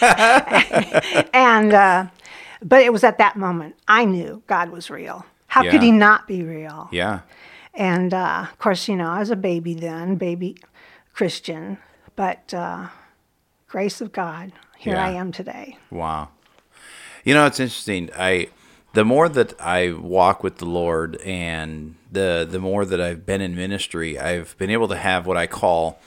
and, 1.32 1.72
uh, 1.72 2.06
but 2.64 2.82
it 2.82 2.92
was 2.92 3.04
at 3.04 3.18
that 3.18 3.36
moment 3.36 3.76
I 3.86 4.04
knew 4.04 4.42
God 4.46 4.70
was 4.70 4.90
real. 4.90 5.26
How 5.46 5.62
could 5.70 5.82
he 5.82 5.92
not 5.92 6.26
be 6.26 6.42
real? 6.42 6.88
Yeah. 6.90 7.20
And 7.74 8.12
uh, 8.12 8.46
of 8.50 8.58
course, 8.58 8.88
you 8.88 8.96
know, 8.96 9.08
I 9.08 9.20
was 9.20 9.30
a 9.30 9.36
baby 9.36 9.74
then, 9.74 10.16
baby 10.16 10.56
Christian, 11.12 11.78
but 12.16 12.52
uh, 12.52 12.88
grace 13.68 14.00
of 14.00 14.10
God, 14.10 14.52
here 14.76 14.96
I 14.96 15.10
am 15.10 15.30
today. 15.30 15.78
Wow. 15.90 16.30
You 17.24 17.34
know, 17.34 17.46
it's 17.46 17.60
interesting. 17.60 18.10
I 18.16 18.48
the 18.94 19.04
more 19.04 19.28
that 19.28 19.60
I 19.60 19.92
walk 19.92 20.42
with 20.42 20.58
the 20.58 20.66
Lord 20.66 21.20
and 21.22 21.96
the 22.10 22.46
the 22.48 22.58
more 22.58 22.84
that 22.84 23.00
I've 23.00 23.26
been 23.26 23.40
in 23.40 23.54
ministry, 23.54 24.18
I've 24.18 24.56
been 24.58 24.70
able 24.70 24.88
to 24.88 24.96
have 24.96 25.26
what 25.26 25.36
I 25.36 25.46
call 25.46 25.98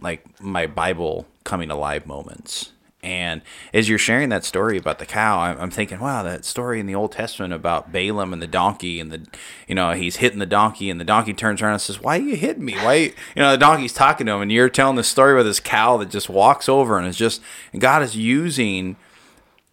like 0.00 0.40
my 0.40 0.66
Bible 0.66 1.26
coming 1.44 1.70
alive 1.70 2.06
moments. 2.06 2.72
And 3.04 3.42
as 3.74 3.88
you're 3.88 3.98
sharing 3.98 4.30
that 4.30 4.44
story 4.44 4.78
about 4.78 4.98
the 4.98 5.04
cow, 5.04 5.38
I'm, 5.38 5.70
thinking, 5.70 6.00
wow, 6.00 6.22
that 6.22 6.46
story 6.46 6.80
in 6.80 6.86
the 6.86 6.94
Old 6.94 7.12
Testament 7.12 7.52
about 7.52 7.92
Balaam 7.92 8.32
and 8.32 8.40
the 8.40 8.46
donkey, 8.46 8.98
and 8.98 9.12
the, 9.12 9.26
you 9.68 9.74
know, 9.74 9.92
he's 9.92 10.16
hitting 10.16 10.38
the 10.38 10.46
donkey, 10.46 10.88
and 10.88 10.98
the 10.98 11.04
donkey 11.04 11.34
turns 11.34 11.60
around 11.60 11.74
and 11.74 11.82
says, 11.82 12.00
"Why 12.00 12.16
are 12.16 12.22
you 12.22 12.36
hitting 12.36 12.64
me? 12.64 12.74
Why?" 12.76 12.94
You 12.94 13.42
know, 13.42 13.50
the 13.50 13.58
donkey's 13.58 13.92
talking 13.92 14.26
to 14.26 14.32
him, 14.32 14.42
and 14.42 14.50
you're 14.50 14.70
telling 14.70 14.96
the 14.96 15.04
story 15.04 15.34
with 15.34 15.44
this 15.44 15.60
cow 15.60 15.98
that 15.98 16.08
just 16.08 16.30
walks 16.30 16.68
over 16.68 16.98
and 16.98 17.06
is 17.06 17.16
just, 17.16 17.42
and 17.72 17.80
God 17.82 18.02
is 18.02 18.16
using 18.16 18.96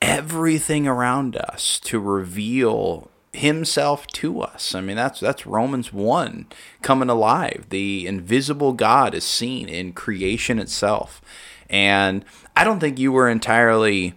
everything 0.01 0.87
around 0.87 1.37
us 1.37 1.79
to 1.85 1.99
reveal 1.99 3.09
himself 3.33 4.07
to 4.07 4.41
us. 4.41 4.75
I 4.75 4.81
mean 4.81 4.97
that's 4.97 5.19
that's 5.19 5.47
Romans 5.47 5.93
1 5.93 6.47
coming 6.81 7.09
alive. 7.09 7.67
The 7.69 8.05
invisible 8.07 8.73
God 8.73 9.13
is 9.13 9.23
seen 9.23 9.69
in 9.69 9.93
creation 9.93 10.59
itself. 10.59 11.21
And 11.69 12.25
I 12.55 12.63
don't 12.63 12.79
think 12.79 12.99
you 12.99 13.11
were 13.11 13.29
entirely 13.29 14.15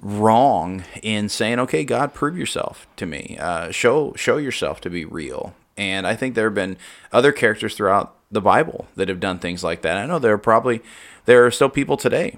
wrong 0.00 0.84
in 1.02 1.28
saying, 1.28 1.58
"Okay, 1.60 1.84
God, 1.84 2.14
prove 2.14 2.36
yourself 2.36 2.86
to 2.96 3.06
me. 3.06 3.36
Uh, 3.40 3.70
show 3.70 4.12
show 4.16 4.36
yourself 4.36 4.80
to 4.82 4.90
be 4.90 5.04
real." 5.04 5.54
And 5.76 6.06
I 6.06 6.16
think 6.16 6.34
there 6.34 6.46
have 6.46 6.54
been 6.54 6.76
other 7.12 7.32
characters 7.32 7.74
throughout 7.74 8.14
the 8.30 8.40
Bible 8.40 8.88
that 8.96 9.08
have 9.08 9.20
done 9.20 9.38
things 9.38 9.62
like 9.62 9.82
that. 9.82 9.96
I 9.96 10.06
know 10.06 10.18
there 10.18 10.34
are 10.34 10.38
probably 10.38 10.82
there 11.24 11.46
are 11.46 11.50
still 11.50 11.70
people 11.70 11.96
today 11.96 12.36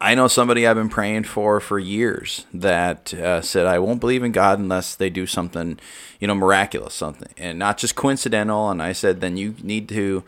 I 0.00 0.14
know 0.14 0.28
somebody 0.28 0.66
I've 0.66 0.76
been 0.76 0.88
praying 0.88 1.24
for 1.24 1.60
for 1.60 1.78
years 1.78 2.46
that 2.52 3.12
uh, 3.14 3.40
said 3.40 3.66
I 3.66 3.78
won't 3.78 4.00
believe 4.00 4.22
in 4.22 4.32
God 4.32 4.58
unless 4.58 4.94
they 4.94 5.10
do 5.10 5.26
something, 5.26 5.78
you 6.18 6.26
know, 6.26 6.34
miraculous, 6.34 6.94
something, 6.94 7.32
and 7.38 7.58
not 7.58 7.78
just 7.78 7.96
coincidental. 7.96 8.70
And 8.70 8.82
I 8.82 8.92
said, 8.92 9.20
then 9.20 9.36
you 9.36 9.54
need 9.62 9.88
to 9.90 10.24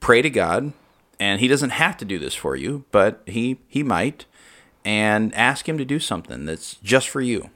pray 0.00 0.22
to 0.22 0.30
God, 0.30 0.72
and 1.18 1.40
He 1.40 1.48
doesn't 1.48 1.70
have 1.70 1.96
to 1.98 2.04
do 2.04 2.18
this 2.18 2.34
for 2.34 2.56
you, 2.56 2.84
but 2.90 3.22
He 3.26 3.58
He 3.68 3.82
might, 3.82 4.26
and 4.84 5.34
ask 5.34 5.68
Him 5.68 5.78
to 5.78 5.84
do 5.84 5.98
something 5.98 6.44
that's 6.44 6.74
just 6.76 7.08
for 7.08 7.20
you, 7.20 7.50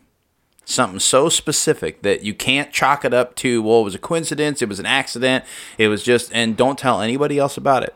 something 0.64 1.00
so 1.00 1.28
specific 1.28 2.02
that 2.02 2.22
you 2.22 2.34
can't 2.34 2.72
chalk 2.72 3.04
it 3.04 3.14
up 3.14 3.34
to 3.36 3.62
well, 3.62 3.80
it 3.80 3.84
was 3.84 3.94
a 3.94 3.98
coincidence, 3.98 4.62
it 4.62 4.68
was 4.68 4.80
an 4.80 4.86
accident, 4.86 5.44
it 5.78 5.88
was 5.88 6.02
just, 6.02 6.30
and 6.32 6.56
don't 6.56 6.78
tell 6.78 7.00
anybody 7.00 7.38
else 7.38 7.56
about 7.56 7.82
it. 7.82 7.94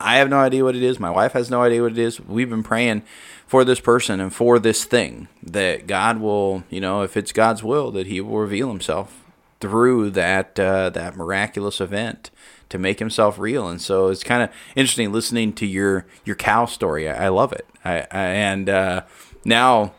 I 0.00 0.16
have 0.16 0.30
no 0.30 0.38
idea 0.38 0.64
what 0.64 0.76
it 0.76 0.82
is. 0.82 0.98
My 0.98 1.10
wife 1.10 1.32
has 1.32 1.50
no 1.50 1.62
idea 1.62 1.82
what 1.82 1.92
it 1.92 1.98
is. 1.98 2.18
We've 2.20 2.48
been 2.48 2.62
praying 2.62 3.02
for 3.46 3.64
this 3.64 3.80
person 3.80 4.18
and 4.18 4.32
for 4.32 4.58
this 4.58 4.84
thing 4.84 5.28
that 5.42 5.86
God 5.86 6.20
will, 6.20 6.64
you 6.70 6.80
know, 6.80 7.02
if 7.02 7.18
it's 7.18 7.32
God's 7.32 7.62
will, 7.62 7.90
that 7.90 8.06
He 8.06 8.20
will 8.20 8.38
reveal 8.38 8.68
Himself 8.68 9.24
through 9.60 10.10
that 10.10 10.58
uh, 10.58 10.88
that 10.90 11.16
miraculous 11.16 11.80
event 11.80 12.30
to 12.70 12.78
make 12.78 12.98
Himself 12.98 13.38
real. 13.38 13.68
And 13.68 13.80
so 13.80 14.08
it's 14.08 14.24
kind 14.24 14.42
of 14.42 14.50
interesting 14.74 15.12
listening 15.12 15.52
to 15.54 15.66
your 15.66 16.06
your 16.24 16.36
cow 16.36 16.64
story. 16.64 17.08
I, 17.08 17.26
I 17.26 17.28
love 17.28 17.52
it. 17.52 17.66
I, 17.84 18.06
I 18.10 18.20
and 18.20 18.68
uh, 18.68 19.02
now, 19.44 19.92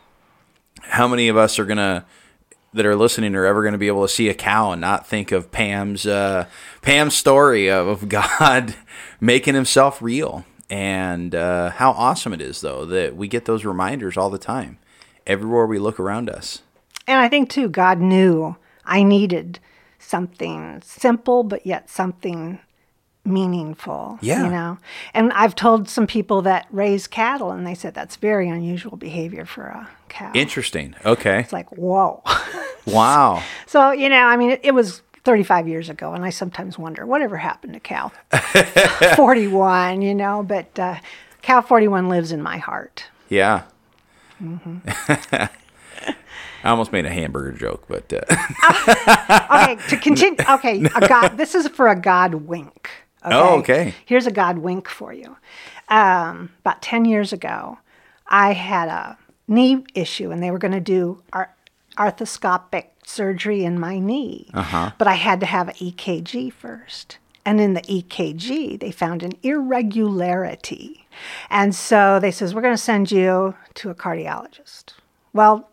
how 0.81 1.07
many 1.07 1.27
of 1.27 1.37
us 1.37 1.59
are 1.59 1.65
gonna 1.65 2.05
that 2.73 2.85
are 2.85 2.95
listening 2.95 3.35
are 3.35 3.45
ever 3.45 3.61
going 3.61 3.73
to 3.73 3.77
be 3.77 3.87
able 3.87 4.07
to 4.07 4.13
see 4.13 4.29
a 4.29 4.33
cow 4.33 4.71
and 4.71 4.81
not 4.81 5.05
think 5.05 5.31
of 5.31 5.51
Pam's 5.51 6.05
uh, 6.07 6.45
Pam's 6.81 7.15
story 7.15 7.69
of, 7.69 7.87
of 7.87 8.09
God 8.09 8.75
making 9.19 9.53
Himself 9.53 10.01
real, 10.01 10.45
and 10.69 11.35
uh, 11.35 11.71
how 11.71 11.91
awesome 11.91 12.33
it 12.33 12.41
is 12.41 12.61
though 12.61 12.85
that 12.85 13.15
we 13.15 13.27
get 13.27 13.45
those 13.45 13.65
reminders 13.65 14.17
all 14.17 14.29
the 14.29 14.37
time, 14.37 14.79
everywhere 15.27 15.65
we 15.65 15.79
look 15.79 15.99
around 15.99 16.29
us. 16.29 16.63
And 17.07 17.19
I 17.19 17.27
think 17.27 17.49
too, 17.49 17.67
God 17.67 17.99
knew 17.99 18.55
I 18.85 19.03
needed 19.03 19.59
something 20.01 20.81
simple, 20.83 21.43
but 21.43 21.65
yet 21.65 21.89
something 21.89 22.59
meaningful. 23.23 24.17
Yeah. 24.21 24.43
You 24.43 24.49
know? 24.49 24.77
And 25.13 25.31
I've 25.33 25.55
told 25.55 25.89
some 25.89 26.07
people 26.07 26.41
that 26.43 26.67
raise 26.71 27.07
cattle, 27.07 27.51
and 27.51 27.65
they 27.65 27.75
said 27.75 27.93
that's 27.93 28.15
very 28.15 28.49
unusual 28.49 28.97
behavior 28.97 29.45
for 29.45 29.63
a 29.63 29.89
cow. 30.09 30.31
Interesting. 30.33 30.95
Okay. 31.05 31.39
it's 31.39 31.53
like, 31.53 31.71
whoa. 31.71 32.23
Wow. 32.87 33.43
so, 33.67 33.91
you 33.91 34.09
know, 34.09 34.23
I 34.23 34.37
mean, 34.37 34.49
it, 34.49 34.61
it 34.63 34.73
was 34.73 35.03
35 35.23 35.67
years 35.67 35.87
ago, 35.87 36.13
and 36.13 36.25
I 36.25 36.31
sometimes 36.31 36.79
wonder 36.79 37.05
whatever 37.05 37.37
happened 37.37 37.73
to 37.73 37.79
Cal 37.79 38.11
41, 39.15 40.01
you 40.01 40.15
know, 40.15 40.41
but 40.41 40.79
uh, 40.79 40.95
Cal 41.43 41.61
41 41.61 42.09
lives 42.09 42.31
in 42.31 42.41
my 42.41 42.57
heart. 42.57 43.05
Yeah. 43.29 43.63
Mm-hmm. 44.41 45.45
I 46.63 46.69
almost 46.69 46.91
made 46.91 47.05
a 47.05 47.09
hamburger 47.09 47.51
joke, 47.51 47.85
but 47.87 48.11
uh, 48.13 49.47
Okay, 49.51 49.77
to 49.89 49.97
continue. 49.97 50.37
Okay, 50.49 50.83
a 50.83 51.07
God. 51.07 51.37
This 51.37 51.55
is 51.55 51.67
for 51.67 51.87
a 51.87 51.99
God 51.99 52.35
wink. 52.35 52.89
Okay? 53.25 53.35
Oh, 53.35 53.59
okay. 53.59 53.93
Here's 54.05 54.27
a 54.27 54.31
God 54.31 54.59
wink 54.59 54.87
for 54.87 55.13
you. 55.13 55.37
Um, 55.89 56.51
about 56.59 56.81
ten 56.81 57.05
years 57.05 57.33
ago, 57.33 57.79
I 58.27 58.53
had 58.53 58.87
a 58.87 59.17
knee 59.47 59.83
issue, 59.93 60.31
and 60.31 60.41
they 60.41 60.51
were 60.51 60.57
going 60.57 60.71
to 60.71 60.79
do 60.79 61.21
ar- 61.33 61.53
arthroscopic 61.97 62.85
surgery 63.05 63.63
in 63.63 63.79
my 63.79 63.99
knee. 63.99 64.49
Uh-huh. 64.53 64.91
But 64.97 65.07
I 65.07 65.13
had 65.15 65.39
to 65.41 65.45
have 65.45 65.67
an 65.69 65.75
EKG 65.75 66.53
first. 66.53 67.17
And 67.43 67.59
in 67.59 67.73
the 67.73 67.81
EKG, 67.81 68.79
they 68.79 68.91
found 68.91 69.23
an 69.23 69.33
irregularity. 69.41 71.07
And 71.49 71.73
so 71.73 72.19
they 72.19 72.31
says, 72.31 72.53
we're 72.53 72.61
going 72.61 72.73
to 72.73 72.81
send 72.81 73.11
you 73.11 73.55
to 73.75 73.89
a 73.89 73.95
cardiologist. 73.95 74.93
Well, 75.33 75.67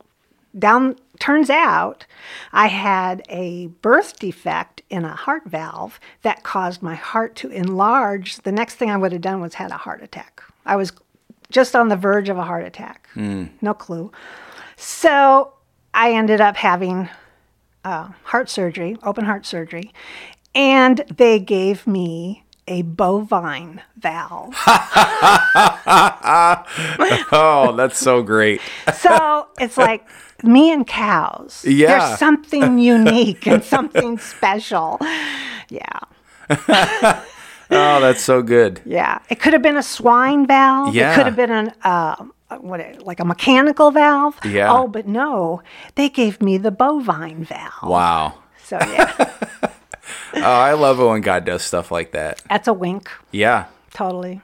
down 0.58 0.96
turns 1.18 1.50
out 1.50 2.06
I 2.52 2.68
had 2.68 3.22
a 3.28 3.66
birth 3.66 4.18
defect 4.18 4.82
in 4.90 5.04
a 5.04 5.14
heart 5.14 5.44
valve 5.46 5.98
that 6.22 6.42
caused 6.42 6.82
my 6.82 6.94
heart 6.94 7.34
to 7.36 7.50
enlarge. 7.50 8.38
The 8.38 8.52
next 8.52 8.76
thing 8.76 8.90
I 8.90 8.96
would 8.96 9.12
have 9.12 9.20
done 9.20 9.40
was 9.40 9.54
had 9.54 9.70
a 9.70 9.76
heart 9.76 10.02
attack. 10.02 10.42
I 10.64 10.76
was 10.76 10.92
just 11.50 11.74
on 11.74 11.88
the 11.88 11.96
verge 11.96 12.28
of 12.28 12.36
a 12.38 12.44
heart 12.44 12.64
attack. 12.64 13.08
No 13.60 13.74
clue. 13.74 14.12
So 14.76 15.52
I 15.94 16.12
ended 16.12 16.40
up 16.40 16.56
having 16.56 17.08
uh, 17.84 18.10
heart 18.24 18.48
surgery, 18.50 18.96
open 19.02 19.24
heart 19.24 19.46
surgery, 19.46 19.92
and 20.54 21.04
they 21.16 21.38
gave 21.40 21.86
me 21.86 22.44
a 22.68 22.82
bovine 22.82 23.80
valve. 23.96 24.54
oh, 27.32 27.74
that's 27.76 27.98
so 27.98 28.22
great. 28.22 28.60
so 28.94 29.48
it's 29.58 29.76
like 29.78 30.06
me 30.42 30.72
and 30.72 30.86
cows. 30.86 31.64
Yeah. 31.66 31.98
There's 31.98 32.18
something 32.18 32.78
unique 32.96 33.46
and 33.46 33.62
something 33.64 34.18
special. 34.18 34.98
Yeah. 35.68 36.00
Oh, 37.70 38.00
that's 38.00 38.22
so 38.22 38.42
good. 38.42 38.80
Yeah. 38.86 39.18
It 39.28 39.40
could 39.40 39.52
have 39.52 39.60
been 39.60 39.76
a 39.76 39.82
swine 39.82 40.46
valve. 40.46 40.94
Yeah. 40.94 41.12
It 41.12 41.16
could 41.16 41.26
have 41.26 41.36
been 41.36 41.50
an 41.50 41.72
uh, 41.82 42.16
what 42.60 42.80
like 43.04 43.20
a 43.20 43.26
mechanical 43.26 43.90
valve. 43.90 44.38
Yeah. 44.44 44.72
Oh, 44.72 44.88
but 44.88 45.06
no. 45.06 45.62
They 45.94 46.08
gave 46.08 46.40
me 46.40 46.56
the 46.56 46.70
bovine 46.70 47.44
valve. 47.44 47.82
Wow. 47.82 48.34
So 48.64 48.78
yeah. 48.80 49.34
Oh, 50.34 50.40
I 50.42 50.72
love 50.72 50.98
it 51.00 51.04
when 51.04 51.20
God 51.20 51.44
does 51.44 51.62
stuff 51.62 51.90
like 51.90 52.12
that. 52.12 52.40
that's 52.48 52.68
a 52.68 52.72
wink. 52.72 53.10
Yeah. 53.32 53.66
Totally. 53.92 54.40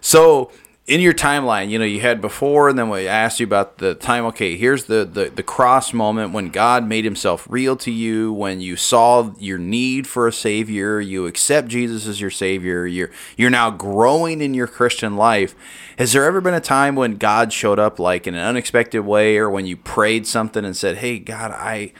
So 0.00 0.50
in 0.88 1.02
your 1.02 1.12
timeline, 1.12 1.68
you 1.68 1.78
know, 1.78 1.84
you 1.84 2.00
had 2.00 2.22
before, 2.22 2.70
and 2.70 2.78
then 2.78 2.88
we 2.88 3.06
asked 3.06 3.40
you 3.40 3.44
about 3.44 3.76
the 3.76 3.94
time. 3.94 4.24
Okay, 4.24 4.56
here's 4.56 4.84
the, 4.84 5.04
the 5.04 5.28
the 5.28 5.42
cross 5.42 5.92
moment 5.92 6.32
when 6.32 6.48
God 6.48 6.88
made 6.88 7.04
Himself 7.04 7.46
real 7.50 7.76
to 7.76 7.90
you, 7.90 8.32
when 8.32 8.62
you 8.62 8.74
saw 8.74 9.34
your 9.38 9.58
need 9.58 10.06
for 10.06 10.26
a 10.26 10.32
Savior, 10.32 10.98
you 10.98 11.26
accept 11.26 11.68
Jesus 11.68 12.06
as 12.06 12.22
your 12.22 12.30
Savior. 12.30 12.86
You're 12.86 13.10
you're 13.36 13.50
now 13.50 13.70
growing 13.70 14.40
in 14.40 14.54
your 14.54 14.66
Christian 14.66 15.16
life. 15.16 15.54
Has 15.98 16.12
there 16.14 16.24
ever 16.24 16.40
been 16.40 16.54
a 16.54 16.60
time 16.60 16.96
when 16.96 17.16
God 17.16 17.52
showed 17.52 17.78
up 17.78 17.98
like 17.98 18.26
in 18.26 18.34
an 18.34 18.40
unexpected 18.40 19.00
way, 19.00 19.36
or 19.36 19.50
when 19.50 19.66
you 19.66 19.76
prayed 19.76 20.26
something 20.26 20.64
and 20.64 20.74
said, 20.74 20.96
"Hey, 20.96 21.18
God, 21.18 21.50
I 21.50 21.92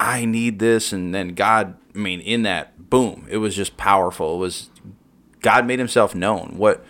I 0.00 0.24
need 0.24 0.58
this," 0.58 0.92
and 0.92 1.14
then 1.14 1.34
God, 1.34 1.76
I 1.94 1.98
mean, 1.98 2.20
in 2.20 2.42
that 2.42 2.90
boom, 2.90 3.28
it 3.30 3.36
was 3.36 3.54
just 3.54 3.76
powerful. 3.76 4.34
It 4.34 4.38
was 4.38 4.70
God 5.40 5.68
made 5.68 5.78
Himself 5.78 6.16
known. 6.16 6.54
What 6.56 6.84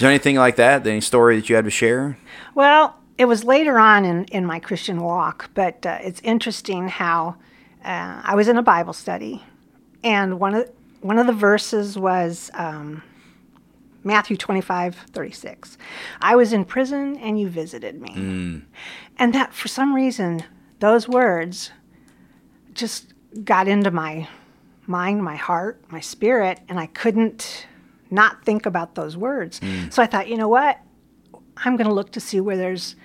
is 0.00 0.02
there 0.02 0.08
anything 0.08 0.36
like 0.36 0.56
that? 0.56 0.86
Any 0.86 1.02
story 1.02 1.36
that 1.36 1.50
you 1.50 1.56
had 1.56 1.66
to 1.66 1.70
share? 1.70 2.16
Well, 2.54 2.96
it 3.18 3.26
was 3.26 3.44
later 3.44 3.78
on 3.78 4.06
in, 4.06 4.24
in 4.32 4.46
my 4.46 4.58
Christian 4.58 5.02
walk, 5.02 5.50
but 5.52 5.84
uh, 5.84 5.98
it's 6.00 6.22
interesting 6.22 6.88
how 6.88 7.36
uh, 7.84 8.22
I 8.24 8.34
was 8.34 8.48
in 8.48 8.56
a 8.56 8.62
Bible 8.62 8.94
study, 8.94 9.44
and 10.02 10.40
one 10.40 10.54
of 10.54 10.70
one 11.02 11.18
of 11.18 11.26
the 11.26 11.34
verses 11.34 11.98
was 11.98 12.50
um, 12.54 13.02
Matthew 14.02 14.38
25, 14.38 14.96
36. 15.12 15.76
I 16.22 16.34
was 16.34 16.54
in 16.54 16.64
prison 16.64 17.18
and 17.18 17.38
you 17.38 17.50
visited 17.50 18.00
me. 18.00 18.12
And 19.18 19.34
that, 19.34 19.52
for 19.52 19.68
some 19.68 19.94
reason, 19.94 20.44
those 20.78 21.06
words 21.06 21.72
just 22.72 23.12
got 23.44 23.68
into 23.68 23.90
my 23.90 24.28
mind, 24.86 25.22
my 25.22 25.36
heart, 25.36 25.84
my 25.90 26.00
spirit, 26.00 26.60
and 26.70 26.80
I 26.80 26.86
couldn't 26.86 27.66
not 28.10 28.44
think 28.44 28.66
about 28.66 28.94
those 28.94 29.16
words. 29.16 29.60
Mm. 29.60 29.92
So 29.92 30.02
I 30.02 30.06
thought, 30.06 30.28
you 30.28 30.36
know 30.36 30.48
what? 30.48 30.78
I'm 31.58 31.76
going 31.76 31.86
to 31.88 31.92
look 31.94 32.12
to 32.12 32.20
see 32.20 32.40
where 32.40 32.56
there's 32.56 32.96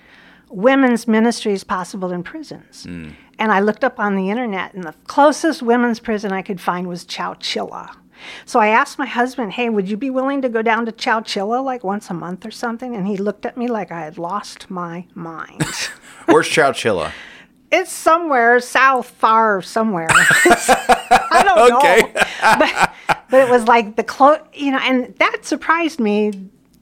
women's 0.50 1.06
ministries 1.08 1.64
possible 1.64 2.12
in 2.12 2.22
prisons. 2.22 2.86
Mm. 2.86 3.14
And 3.38 3.52
I 3.52 3.60
looked 3.60 3.84
up 3.84 4.00
on 4.00 4.16
the 4.16 4.30
internet, 4.30 4.72
and 4.74 4.84
the 4.84 4.94
closest 5.06 5.62
women's 5.62 6.00
prison 6.00 6.32
I 6.32 6.40
could 6.42 6.60
find 6.60 6.86
was 6.88 7.04
Chowchilla. 7.04 7.94
So 8.46 8.58
I 8.60 8.68
asked 8.68 8.98
my 8.98 9.04
husband, 9.04 9.52
hey, 9.52 9.68
would 9.68 9.90
you 9.90 9.96
be 9.98 10.08
willing 10.08 10.40
to 10.40 10.48
go 10.48 10.62
down 10.62 10.86
to 10.86 10.92
Chowchilla 10.92 11.62
like 11.62 11.84
once 11.84 12.08
a 12.08 12.14
month 12.14 12.46
or 12.46 12.50
something? 12.50 12.96
And 12.96 13.06
he 13.06 13.18
looked 13.18 13.44
at 13.44 13.58
me 13.58 13.68
like 13.68 13.92
I 13.92 14.00
had 14.00 14.16
lost 14.16 14.70
my 14.70 15.06
mind. 15.14 15.62
Where's 16.26 16.48
Chowchilla? 16.48 17.12
it's 17.70 17.90
somewhere 17.92 18.58
south, 18.60 19.10
far 19.10 19.60
somewhere. 19.60 20.06
I 20.10 21.42
don't 21.44 21.72
Okay. 21.72 22.00
know. 22.14 22.22
But, 23.08 23.15
but 23.30 23.40
it 23.40 23.50
was 23.50 23.66
like 23.66 23.96
the 23.96 24.04
close, 24.04 24.38
you 24.52 24.70
know, 24.72 24.78
and 24.78 25.14
that 25.16 25.44
surprised 25.44 26.00
me, 26.00 26.32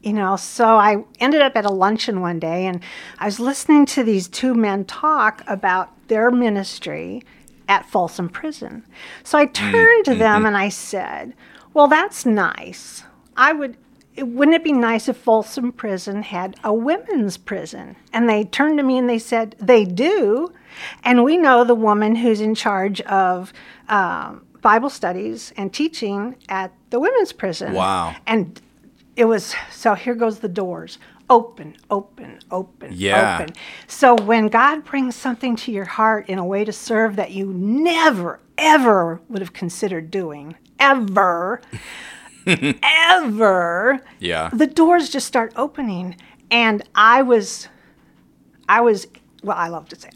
you 0.02 0.12
know. 0.12 0.36
So 0.36 0.76
I 0.76 1.04
ended 1.20 1.42
up 1.42 1.56
at 1.56 1.64
a 1.64 1.72
luncheon 1.72 2.20
one 2.20 2.38
day 2.38 2.66
and 2.66 2.80
I 3.18 3.26
was 3.26 3.40
listening 3.40 3.86
to 3.86 4.04
these 4.04 4.28
two 4.28 4.54
men 4.54 4.84
talk 4.84 5.42
about 5.46 5.90
their 6.08 6.30
ministry 6.30 7.22
at 7.68 7.86
Folsom 7.86 8.28
Prison. 8.28 8.84
So 9.22 9.38
I 9.38 9.46
turned 9.46 10.04
to 10.06 10.14
them 10.14 10.44
and 10.46 10.56
I 10.56 10.68
said, 10.68 11.34
Well, 11.72 11.88
that's 11.88 12.26
nice. 12.26 13.04
I 13.36 13.52
would. 13.52 13.76
Wouldn't 14.16 14.54
it 14.54 14.62
be 14.62 14.72
nice 14.72 15.08
if 15.08 15.16
Folsom 15.16 15.72
Prison 15.72 16.22
had 16.22 16.54
a 16.62 16.72
women's 16.72 17.36
prison? 17.36 17.96
And 18.12 18.28
they 18.28 18.44
turned 18.44 18.78
to 18.78 18.84
me 18.84 18.96
and 18.96 19.10
they 19.10 19.18
said, 19.18 19.56
They 19.58 19.84
do. 19.84 20.52
And 21.02 21.24
we 21.24 21.36
know 21.36 21.64
the 21.64 21.74
woman 21.74 22.14
who's 22.14 22.40
in 22.40 22.54
charge 22.54 23.00
of 23.02 23.52
um, 23.88 24.46
Bible 24.64 24.88
studies 24.88 25.52
and 25.58 25.72
teaching 25.74 26.36
at 26.48 26.72
the 26.88 26.98
women's 26.98 27.34
prison. 27.34 27.74
Wow. 27.74 28.16
And 28.26 28.58
it 29.14 29.26
was 29.26 29.54
so 29.70 29.92
here 29.94 30.14
goes 30.14 30.38
the 30.38 30.48
doors 30.48 30.98
open, 31.28 31.76
open, 31.90 32.38
open, 32.50 32.88
Yeah. 32.92 33.38
open. 33.40 33.54
So 33.86 34.14
when 34.14 34.48
God 34.48 34.82
brings 34.84 35.14
something 35.16 35.54
to 35.56 35.70
your 35.70 35.84
heart 35.84 36.28
in 36.30 36.38
a 36.38 36.44
way 36.46 36.64
to 36.64 36.72
serve 36.72 37.16
that 37.16 37.30
you 37.30 37.46
never, 37.54 38.40
ever 38.58 39.20
would 39.28 39.40
have 39.40 39.52
considered 39.52 40.10
doing, 40.10 40.54
ever, 40.78 41.60
ever, 42.82 44.00
Yeah. 44.18 44.48
the 44.52 44.66
doors 44.66 45.10
just 45.10 45.26
start 45.26 45.52
opening. 45.56 46.16
And 46.50 46.82
I 46.94 47.20
was, 47.22 47.68
I 48.68 48.80
was, 48.80 49.06
well, 49.42 49.56
I 49.56 49.68
love 49.68 49.88
to 49.90 49.96
say. 50.00 50.10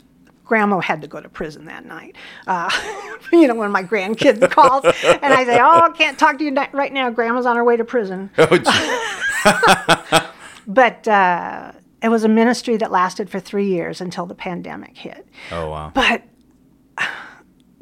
Grandma 0.48 0.80
had 0.80 1.02
to 1.02 1.06
go 1.06 1.20
to 1.20 1.28
prison 1.28 1.66
that 1.66 1.84
night. 1.84 2.16
Uh, 2.46 2.70
you 3.32 3.46
know, 3.46 3.54
when 3.54 3.70
my 3.70 3.84
grandkid 3.84 4.50
calls 4.50 4.84
and 4.84 5.32
I 5.32 5.44
say, 5.44 5.60
"Oh, 5.60 5.80
I 5.82 5.90
can't 5.90 6.18
talk 6.18 6.38
to 6.38 6.44
you 6.44 6.54
right 6.72 6.92
now. 6.92 7.10
Grandma's 7.10 7.46
on 7.46 7.54
her 7.54 7.62
way 7.62 7.76
to 7.76 7.84
prison." 7.84 8.30
Oh. 9.44 10.32
But 10.66 11.06
uh, 11.06 11.72
it 12.02 12.08
was 12.08 12.24
a 12.24 12.28
ministry 12.28 12.76
that 12.76 12.90
lasted 12.90 13.30
for 13.30 13.38
three 13.38 13.68
years 13.68 14.00
until 14.00 14.26
the 14.26 14.34
pandemic 14.34 14.98
hit. 14.98 15.26
oh 15.52 15.70
wow. 15.70 15.92
But 15.94 16.24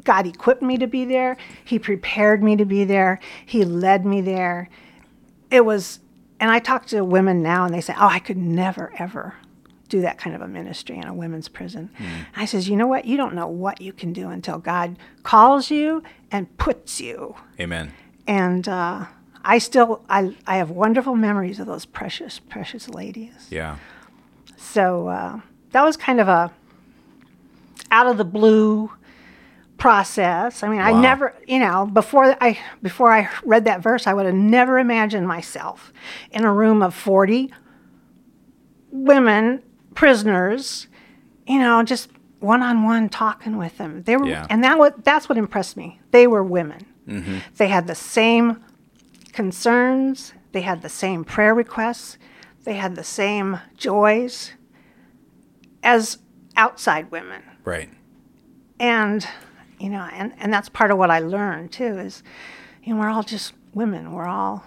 God 0.03 0.27
equipped 0.27 0.61
me 0.61 0.77
to 0.77 0.87
be 0.87 1.03
there. 1.03 1.35
He 1.65 1.79
prepared 1.79 2.43
me 2.43 2.55
to 2.55 2.63
be 2.63 2.85
there. 2.85 3.19
He 3.45 3.65
led 3.65 4.05
me 4.05 4.21
there. 4.21 4.69
It 5.49 5.65
was, 5.65 5.99
and 6.39 6.51
I 6.51 6.59
talk 6.59 6.85
to 6.87 7.03
women 7.03 7.41
now 7.41 7.65
and 7.65 7.73
they 7.73 7.81
say, 7.81 7.95
Oh, 7.97 8.07
I 8.07 8.19
could 8.19 8.37
never, 8.37 8.93
ever 8.99 9.33
do 9.89 10.01
that 10.01 10.17
kind 10.17 10.35
of 10.35 10.41
a 10.41 10.47
ministry 10.47 10.97
in 10.97 11.05
a 11.05 11.13
women's 11.13 11.47
prison. 11.47 11.89
I 12.35 12.45
says, 12.45 12.67
You 12.67 12.75
know 12.75 12.87
what? 12.87 13.05
You 13.05 13.17
don't 13.17 13.33
know 13.33 13.47
what 13.47 13.81
you 13.81 13.93
can 13.93 14.13
do 14.13 14.29
until 14.29 14.59
God 14.59 14.97
calls 15.23 15.71
you 15.71 16.03
and 16.31 16.55
puts 16.57 16.99
you. 16.99 17.35
Amen. 17.59 17.93
And 18.27 18.67
uh, 18.67 19.05
I 19.43 19.57
still, 19.59 20.03
I, 20.09 20.35
I 20.45 20.57
have 20.57 20.69
wonderful 20.69 21.15
memories 21.15 21.59
of 21.59 21.67
those 21.67 21.85
precious, 21.85 22.39
precious 22.39 22.89
ladies. 22.89 23.47
Yeah. 23.49 23.77
So 24.57 25.07
uh, 25.07 25.39
that 25.71 25.83
was 25.83 25.95
kind 25.95 26.19
of 26.19 26.27
a 26.27 26.51
out 27.89 28.07
of 28.07 28.17
the 28.17 28.25
blue 28.25 28.91
process. 29.77 30.63
I 30.63 30.69
mean, 30.69 30.81
I 30.81 30.91
never, 30.99 31.33
you 31.47 31.59
know, 31.59 31.85
before 31.85 32.35
I 32.41 32.59
before 32.81 33.13
I 33.13 33.29
read 33.43 33.65
that 33.65 33.81
verse, 33.81 34.07
I 34.07 34.13
would 34.13 34.25
have 34.25 34.35
never 34.35 34.79
imagined 34.79 35.27
myself 35.27 35.93
in 36.31 36.43
a 36.43 36.51
room 36.51 36.81
of 36.81 36.93
forty 36.93 37.53
women 38.91 39.61
prisoners, 39.97 40.85
you 41.47 41.57
know, 41.57 41.81
just 41.81 42.11
one 42.39 42.61
on 42.61 42.83
one 42.83 43.09
talking 43.09 43.57
with 43.57 43.79
them. 43.79 44.03
They 44.03 44.15
were, 44.15 44.27
Yeah. 44.27 44.45
and 44.47 44.63
that 44.63 44.77
what 44.77 45.03
that's 45.03 45.27
what 45.27 45.39
impressed 45.39 45.75
me. 45.75 45.99
They 46.11 46.27
were 46.27 46.43
women. 46.43 46.85
Mm-hmm. 47.07 47.39
They 47.55 47.67
had 47.67 47.87
the 47.87 47.95
same 47.95 48.63
concerns. 49.33 50.33
They 50.51 50.61
had 50.61 50.83
the 50.83 50.89
same 50.89 51.23
prayer 51.23 51.55
requests. 51.55 52.19
They 52.63 52.75
had 52.75 52.95
the 52.95 53.03
same 53.03 53.59
joys 53.75 54.53
as 55.81 56.19
outside 56.55 57.09
women. 57.09 57.41
Right. 57.63 57.89
And, 58.79 59.27
you 59.79 59.89
know, 59.89 60.07
and, 60.13 60.31
and 60.37 60.53
that's 60.53 60.69
part 60.69 60.91
of 60.91 60.99
what 60.99 61.09
I 61.09 61.19
learned 61.19 61.71
too 61.71 61.97
is, 61.97 62.21
you 62.83 62.93
know, 62.93 62.99
we're 62.99 63.09
all 63.09 63.23
just 63.23 63.53
women. 63.73 64.11
We're 64.11 64.27
all, 64.27 64.63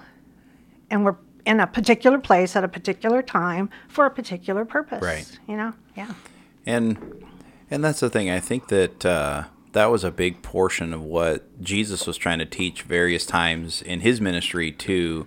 and 0.91 1.05
we're 1.05 1.17
in 1.47 1.61
a 1.61 1.67
particular 1.67 2.19
place 2.19 2.57
at 2.57 2.65
a 2.65 2.69
particular 2.69 3.23
time 3.23 3.71
for 3.89 4.07
a 4.07 4.11
particular 4.11 4.65
purpose. 4.65 5.03
Right. 5.03 5.39
You 5.49 5.57
know? 5.57 5.73
Yeah. 5.97 6.13
And 6.67 7.25
and 7.71 7.85
that's 7.85 8.01
the 8.01 8.11
thing. 8.11 8.31
I 8.31 8.41
think 8.41 8.69
that 8.69 9.07
uh, 9.07 9.45
that 9.73 9.87
was 9.87 10.05
a 10.05 10.11
big 10.11 10.43
portion 10.43 10.93
of 10.93 11.03
what 11.03 11.63
Jesus 11.63 12.07
was 12.07 12.17
trying 12.17 12.41
to 12.41 12.47
teach 12.47 12.83
various 12.83 13.25
times 13.25 13.81
in 13.83 14.01
his 14.01 14.21
ministry 14.21 14.73
to 14.73 15.27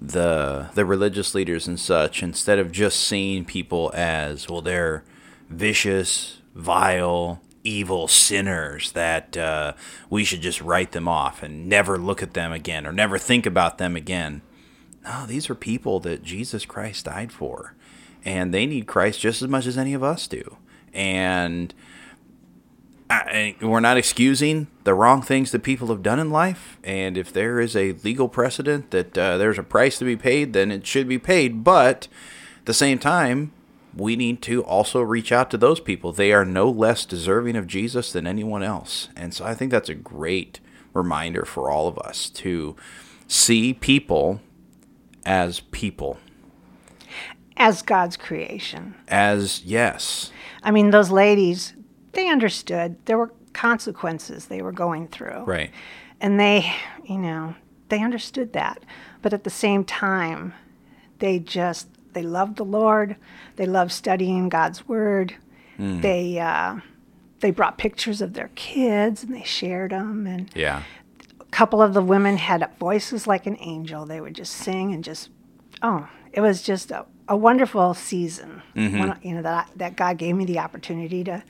the 0.00 0.70
the 0.74 0.84
religious 0.84 1.34
leaders 1.34 1.66
and 1.66 1.78
such. 1.78 2.22
Instead 2.22 2.58
of 2.58 2.72
just 2.72 3.00
seeing 3.00 3.44
people 3.44 3.90
as 3.94 4.48
well, 4.48 4.62
they're 4.62 5.04
vicious, 5.50 6.38
vile, 6.54 7.40
evil 7.64 8.08
sinners 8.08 8.92
that 8.92 9.36
uh, 9.36 9.74
we 10.08 10.24
should 10.24 10.40
just 10.40 10.60
write 10.60 10.92
them 10.92 11.08
off 11.08 11.42
and 11.42 11.68
never 11.68 11.98
look 11.98 12.22
at 12.22 12.34
them 12.34 12.52
again 12.52 12.86
or 12.86 12.92
never 12.92 13.18
think 13.18 13.46
about 13.46 13.78
them 13.78 13.96
again. 13.96 14.42
No, 15.08 15.24
these 15.24 15.48
are 15.48 15.54
people 15.54 16.00
that 16.00 16.22
Jesus 16.22 16.66
Christ 16.66 17.06
died 17.06 17.32
for, 17.32 17.74
and 18.24 18.52
they 18.52 18.66
need 18.66 18.86
Christ 18.86 19.20
just 19.20 19.40
as 19.40 19.48
much 19.48 19.66
as 19.66 19.78
any 19.78 19.94
of 19.94 20.02
us 20.02 20.28
do. 20.28 20.58
And 20.92 21.72
I, 23.08 23.56
we're 23.62 23.80
not 23.80 23.96
excusing 23.96 24.66
the 24.84 24.92
wrong 24.92 25.22
things 25.22 25.50
that 25.52 25.62
people 25.62 25.88
have 25.88 26.02
done 26.02 26.18
in 26.18 26.30
life. 26.30 26.76
And 26.84 27.16
if 27.16 27.32
there 27.32 27.58
is 27.58 27.74
a 27.74 27.92
legal 28.04 28.28
precedent 28.28 28.90
that 28.90 29.16
uh, 29.16 29.38
there's 29.38 29.58
a 29.58 29.62
price 29.62 29.98
to 29.98 30.04
be 30.04 30.16
paid, 30.16 30.52
then 30.52 30.70
it 30.70 30.86
should 30.86 31.08
be 31.08 31.18
paid. 31.18 31.64
But 31.64 32.08
at 32.58 32.66
the 32.66 32.74
same 32.74 32.98
time, 32.98 33.52
we 33.96 34.14
need 34.14 34.42
to 34.42 34.62
also 34.62 35.00
reach 35.00 35.32
out 35.32 35.50
to 35.52 35.56
those 35.56 35.80
people. 35.80 36.12
They 36.12 36.32
are 36.32 36.44
no 36.44 36.68
less 36.68 37.06
deserving 37.06 37.56
of 37.56 37.66
Jesus 37.66 38.12
than 38.12 38.26
anyone 38.26 38.62
else. 38.62 39.08
And 39.16 39.32
so 39.32 39.46
I 39.46 39.54
think 39.54 39.70
that's 39.70 39.88
a 39.88 39.94
great 39.94 40.60
reminder 40.92 41.46
for 41.46 41.70
all 41.70 41.88
of 41.88 41.98
us 41.98 42.28
to 42.30 42.76
see 43.26 43.72
people 43.72 44.42
as 45.28 45.60
people. 45.60 46.18
As 47.58 47.82
God's 47.82 48.16
creation. 48.16 48.94
As, 49.08 49.62
yes, 49.62 50.32
I 50.62 50.70
mean, 50.70 50.90
those 50.90 51.10
ladies, 51.10 51.74
they 52.12 52.28
understood 52.28 52.96
there 53.04 53.18
were 53.18 53.32
consequences 53.52 54.46
they 54.46 54.62
were 54.62 54.72
going 54.72 55.06
through. 55.08 55.42
right. 55.44 55.70
And 56.20 56.40
they, 56.40 56.72
you 57.04 57.18
know, 57.18 57.54
they 57.90 58.02
understood 58.02 58.52
that. 58.54 58.82
But 59.22 59.32
at 59.32 59.44
the 59.44 59.50
same 59.50 59.84
time, 59.84 60.54
they 61.20 61.38
just, 61.38 61.88
they 62.12 62.22
loved 62.22 62.56
the 62.56 62.64
Lord. 62.64 63.14
They 63.54 63.66
loved 63.66 63.92
studying 63.92 64.48
God's 64.48 64.88
word. 64.88 65.34
They, 65.78 66.40
uh, 66.40 66.80
they 67.38 67.52
brought 67.52 67.78
pictures 67.78 68.20
of 68.20 68.32
their 68.34 68.50
kids 68.56 69.22
and 69.22 69.32
they 69.32 69.44
shared 69.44 69.92
them. 69.92 70.26
And 70.26 70.50
Yeah. 70.56 70.82
Couple 71.50 71.80
of 71.82 71.94
the 71.94 72.02
women 72.02 72.36
had 72.36 72.68
voices 72.78 73.26
like 73.26 73.46
an 73.46 73.56
angel. 73.60 74.06
They 74.06 74.20
would 74.20 74.34
just 74.34 74.52
sing 74.52 74.92
and 74.92 75.02
just, 75.02 75.30
oh, 75.82 76.08
it 76.32 76.40
was 76.40 76.62
just 76.62 76.90
a, 76.90 77.06
a 77.28 77.36
wonderful 77.36 77.94
season. 77.94 78.62
When, 78.74 79.18
you 79.22 79.34
know 79.34 79.42
that 79.42 79.70
that 79.76 79.96
God 79.96 80.18
gave 80.18 80.36
me 80.36 80.44
the 80.44 80.58
opportunity 80.58 81.24
to 81.24 81.42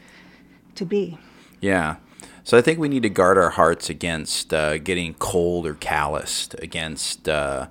to 0.77 0.85
be. 0.85 1.19
Yeah. 1.61 1.97
So 2.45 2.57
I 2.57 2.63
think 2.63 2.79
we 2.79 2.89
need 2.89 3.03
to 3.03 3.11
guard 3.11 3.37
our 3.37 3.51
hearts 3.51 3.91
against 3.91 4.55
uh, 4.55 4.79
getting 4.79 5.15
cold 5.15 5.67
or 5.67 5.75
calloused 5.75 6.55
against 6.61 7.29
uh, 7.29 7.69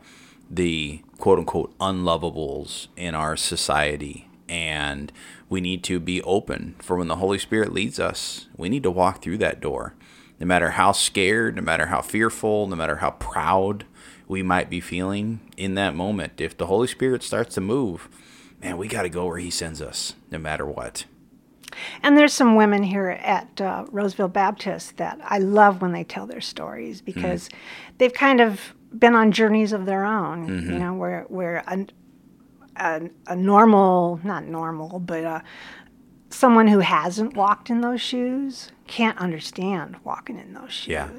the 0.51 1.01
quote 1.17 1.39
unquote 1.39 1.77
unlovables 1.79 2.87
in 2.95 3.15
our 3.15 3.35
society. 3.35 4.29
And 4.47 5.11
we 5.49 5.61
need 5.61 5.83
to 5.85 5.99
be 5.99 6.21
open 6.21 6.75
for 6.79 6.95
when 6.95 7.07
the 7.07 7.17
Holy 7.17 7.39
Spirit 7.39 7.73
leads 7.73 7.99
us. 7.99 8.47
We 8.55 8.69
need 8.69 8.83
to 8.83 8.91
walk 8.91 9.21
through 9.21 9.39
that 9.39 9.59
door. 9.59 9.95
No 10.39 10.45
matter 10.45 10.71
how 10.71 10.91
scared, 10.91 11.56
no 11.56 11.62
matter 11.62 11.88
how 11.88 12.02
fearful, 12.02 12.67
no 12.67 12.76
matter 12.76 12.97
how 12.97 13.12
proud 13.12 13.86
we 14.28 14.43
might 14.43 14.69
be 14.69 14.80
feeling 14.80 15.39
in 15.58 15.76
that 15.76 15.95
moment, 15.95 16.39
if 16.39 16.56
the 16.58 16.67
Holy 16.67 16.88
Spirit 16.88 17.23
starts 17.23 17.56
to 17.56 17.62
move, 17.62 18.08
man, 18.62 18.78
we 18.78 18.88
got 18.88 19.04
to 19.04 19.10
go 19.10 19.26
where 19.26 19.38
He 19.38 19.50
sends 19.50 19.82
us, 19.82 20.13
no 20.30 20.38
matter 20.38 20.65
what. 20.65 21.06
And 22.02 22.17
there's 22.17 22.34
some 22.34 22.56
women 22.56 22.84
here 22.84 23.10
at 23.10 23.60
uh, 23.62 23.86
Roseville 23.91 24.30
Baptist 24.30 24.97
that 24.97 25.19
I 25.23 25.39
love 25.39 25.82
when 25.82 25.91
they 25.91 26.04
tell 26.04 26.26
their 26.26 26.41
stories 26.41 27.02
because 27.02 27.50
they've 27.97 28.13
kind 28.13 28.39
of 28.39 28.73
been 28.97 29.15
on 29.15 29.32
journeys 29.32 29.73
of 29.73 29.86
their 29.86 30.06
own. 30.06 30.47
You 30.71 30.80
know, 30.80 30.93
where 30.93 31.26
where 31.28 31.63
a, 31.67 31.86
a, 32.78 33.10
a 33.28 33.36
normal, 33.36 34.19
not 34.23 34.45
normal, 34.45 35.00
but 35.00 35.23
uh, 35.23 35.41
someone 36.29 36.67
who 36.67 36.79
hasn't 36.79 37.35
walked 37.35 37.69
in 37.69 37.81
those 37.81 38.01
shoes 38.01 38.71
can't 38.87 39.17
understand 39.17 39.95
walking 40.03 40.37
in 40.37 40.53
those 40.53 40.71
shoes. 40.71 40.87
Yeah. 40.87 41.09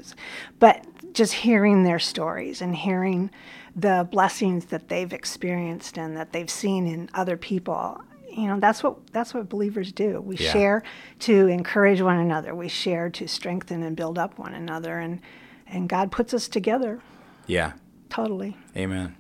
But 0.59 0.85
just 1.13 1.33
hearing 1.33 1.85
their 1.85 1.99
stories 1.99 2.61
and 2.61 2.75
hearing 2.75 3.31
the 3.75 4.09
blessings 4.11 4.67
that 4.67 4.89
they've 4.89 5.13
experienced 5.13 5.97
and 5.99 6.17
that 6.17 6.33
they've 6.33 6.51
seen 6.51 6.87
in 6.87 7.09
other 7.15 7.37
people, 7.37 8.01
you 8.31 8.47
know, 8.47 8.59
that's 8.61 8.83
what 8.83 9.07
that's 9.13 9.33
what 9.35 9.49
believers 9.49 9.93
do. 9.93 10.21
We 10.21 10.37
Yeah. 10.37 10.53
share 10.53 10.83
to 11.21 11.47
encourage 11.49 12.01
one 12.01 12.19
another. 12.19 12.55
We 12.55 12.69
share 12.69 13.09
to 13.11 13.27
strengthen 13.27 13.83
and 13.83 13.97
build 13.97 14.19
up 14.19 14.39
one 14.39 14.55
another 14.55 14.99
and 14.99 15.21
and 15.67 15.89
God 15.89 16.11
puts 16.11 16.33
us 16.33 16.49
together 16.49 17.01
Yeah. 17.47 17.73
totally. 18.09 18.57
Amen. 18.77 19.15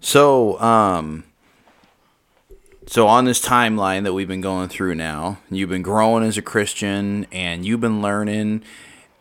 So, 0.00 0.58
um, 0.60 1.24
so 2.88 3.06
on 3.06 3.24
this 3.26 3.40
timeline 3.40 4.04
that 4.04 4.14
we've 4.14 4.28
been 4.28 4.40
going 4.40 4.68
through 4.68 4.94
now, 4.94 5.38
you've 5.50 5.68
been 5.68 5.82
growing 5.82 6.24
as 6.24 6.38
a 6.38 6.42
Christian 6.42 7.26
and 7.30 7.64
you've 7.64 7.80
been 7.80 8.00
learning. 8.00 8.62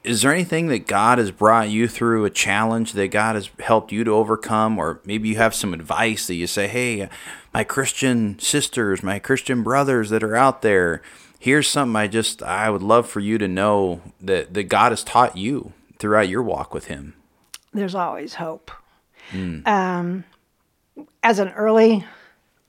Is 0.03 0.21
there 0.21 0.33
anything 0.33 0.67
that 0.67 0.87
God 0.87 1.17
has 1.17 1.31
brought 1.31 1.69
you 1.69 1.87
through, 1.87 2.23
a 2.23 2.29
challenge 2.29 2.93
that 2.93 3.09
God 3.09 3.35
has 3.35 3.49
helped 3.59 3.91
you 3.91 4.05
to 4.05 4.11
overcome, 4.11 4.79
or 4.79 5.01
maybe 5.03 5.27
you 5.27 5.35
have 5.35 5.53
some 5.53 5.73
advice 5.73 6.27
that 6.27 6.35
you 6.35 6.47
say, 6.47 6.67
hey, 6.67 7.09
my 7.53 7.65
Christian 7.65 8.39
sisters, 8.39 9.03
my 9.03 9.19
Christian 9.19 9.63
brothers 9.63 10.09
that 10.11 10.23
are 10.23 10.35
out 10.35 10.61
there, 10.61 11.01
here's 11.37 11.67
something 11.67 11.95
I 11.97 12.07
just, 12.07 12.41
I 12.41 12.69
would 12.69 12.81
love 12.81 13.09
for 13.09 13.19
you 13.19 13.37
to 13.37 13.49
know 13.49 14.01
that, 14.21 14.53
that 14.53 14.63
God 14.63 14.93
has 14.93 15.03
taught 15.03 15.35
you 15.35 15.73
throughout 15.99 16.29
your 16.29 16.41
walk 16.41 16.73
with 16.73 16.85
Him? 16.85 17.15
there's 17.73 17.95
always 17.95 18.35
hope. 18.35 18.71
Um, 19.67 20.23
as 21.21 21.37
an 21.37 21.49
early 21.49 22.05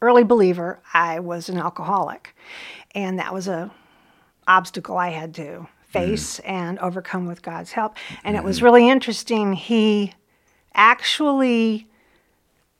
early 0.01 0.25
believer, 0.25 0.81
I 0.93 1.21
was 1.21 1.49
an 1.49 1.59
alcoholic, 1.59 2.35
and 2.95 3.19
that 3.19 3.33
was 3.33 3.49
a 3.49 3.71
obstacle 4.47 4.97
I 4.97 5.11
had 5.11 5.35
to 5.35 5.69
face 5.91 6.39
and 6.41 6.79
overcome 6.79 7.27
with 7.27 7.43
God's 7.43 7.73
help. 7.73 7.97
And 8.25 8.37
it 8.37 8.45
was 8.45 8.63
really 8.63 8.89
interesting. 8.89 9.55
He 9.55 10.13
actually 10.75 11.87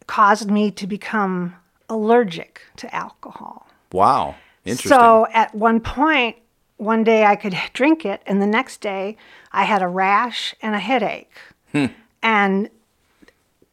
caused 0.07 0.51
me 0.51 0.71
to 0.73 0.87
become 0.87 1.55
allergic 1.89 2.63
to 2.77 2.95
alcohol. 2.95 3.67
Wow. 3.93 4.37
Interesting. 4.65 4.91
So 4.91 5.27
at 5.33 5.55
one 5.55 5.81
point, 5.81 6.37
one 6.77 7.03
day 7.03 7.25
I 7.25 7.37
could 7.37 7.57
drink 7.73 8.05
it, 8.05 8.23
and 8.27 8.41
the 8.41 8.47
next 8.47 8.81
day 8.81 9.17
I 9.53 9.65
had 9.65 9.83
a 9.83 9.89
rash 9.89 10.55
and 10.63 10.75
a 10.75 10.79
headache. 10.79 11.33
Hmm. 11.73 11.87
And 12.23 12.71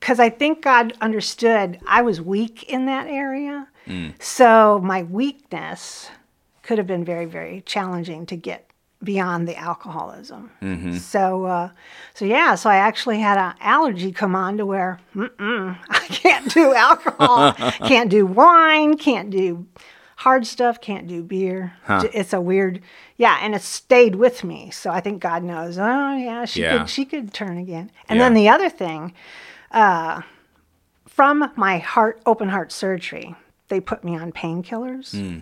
because 0.05 0.19
I 0.19 0.29
think 0.29 0.61
God 0.61 0.93
understood 1.01 1.79
I 1.87 2.03
was 2.03 2.21
weak 2.21 2.61
in 2.71 2.85
that 2.85 3.07
area. 3.07 3.67
So 4.19 4.79
my 4.83 5.01
weakness 5.01 6.11
could 6.61 6.77
have 6.77 6.85
been 6.85 7.03
very, 7.03 7.25
very 7.25 7.61
challenging 7.65 8.27
to 8.27 8.35
get 8.35 8.69
beyond 9.03 9.47
the 9.47 9.55
alcoholism. 9.57 10.51
So, 10.99 11.45
uh, 11.45 11.69
so 12.13 12.23
yeah, 12.23 12.53
so 12.53 12.69
I 12.69 12.75
actually 12.75 13.19
had 13.19 13.39
an 13.39 13.55
allergy 13.59 14.11
come 14.11 14.35
on 14.35 14.57
to 14.57 14.65
where 14.67 14.99
mm-mm, 15.15 15.75
I 15.89 15.99
can't 16.09 16.53
do 16.53 16.75
alcohol, 16.75 17.53
can't 17.83 18.11
do 18.11 18.27
wine, 18.27 18.97
can't 18.97 19.31
do 19.31 19.65
hard 20.17 20.45
stuff, 20.45 20.79
can't 20.81 21.07
do 21.07 21.23
beer. 21.23 21.73
J- 22.01 22.11
It's 22.13 22.31
a 22.33 22.39
weird, 22.41 22.81
yeah, 23.17 23.39
and 23.41 23.55
it 23.55 23.63
stayed 23.63 24.15
with 24.15 24.43
me. 24.43 24.69
So 24.69 24.91
I 24.91 24.99
think 25.01 25.19
God 25.19 25.41
knows. 25.43 25.79
Oh 25.79 26.15
yeah, 26.15 26.45
she 26.45 26.61
Yeah. 26.61 26.77
could 26.77 26.89
she 26.91 27.05
could 27.05 27.33
turn 27.33 27.57
again. 27.57 27.89
And 28.07 28.19
Yeah. 28.19 28.25
then 28.25 28.33
the 28.35 28.49
other 28.49 28.69
thing, 28.69 29.13
uh, 29.71 30.21
from 31.07 31.51
my 31.55 31.77
heart 31.77 32.21
open 32.25 32.49
heart 32.49 32.71
surgery, 32.71 33.35
they 33.67 33.79
put 33.79 34.03
me 34.03 34.17
on 34.17 34.31
painkillers. 34.31 35.41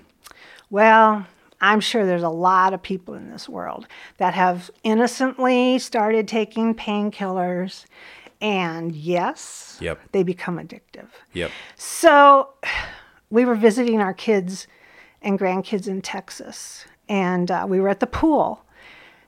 Well, 0.70 1.26
I'm 1.62 1.80
sure 1.80 2.06
there's 2.06 2.24
a 2.24 2.30
lot 2.30 2.74
of 2.74 2.82
people 2.82 3.14
in 3.14 3.30
this 3.30 3.48
world 3.48 3.88
that 4.18 4.34
have 4.34 4.70
innocently 4.84 5.80
started 5.80 6.28
taking 6.28 6.76
painkillers, 6.76 7.86
and 8.42 8.94
yes, 8.96 9.78
Yep. 9.82 10.00
they 10.12 10.24
become 10.24 10.58
addictive. 10.58 11.08
Yep. 11.34 11.52
So 11.76 12.50
we 13.30 13.46
were 13.46 13.56
visiting 13.56 14.02
our 14.02 14.14
kids 14.14 14.68
and 15.22 15.40
grandkids 15.40 15.88
in 15.88 16.02
Texas, 16.02 16.86
and 17.08 17.50
uh, 17.50 17.66
we 17.68 17.80
were 17.80 17.90
at 17.90 18.00
the 18.02 18.08
pool, 18.08 18.66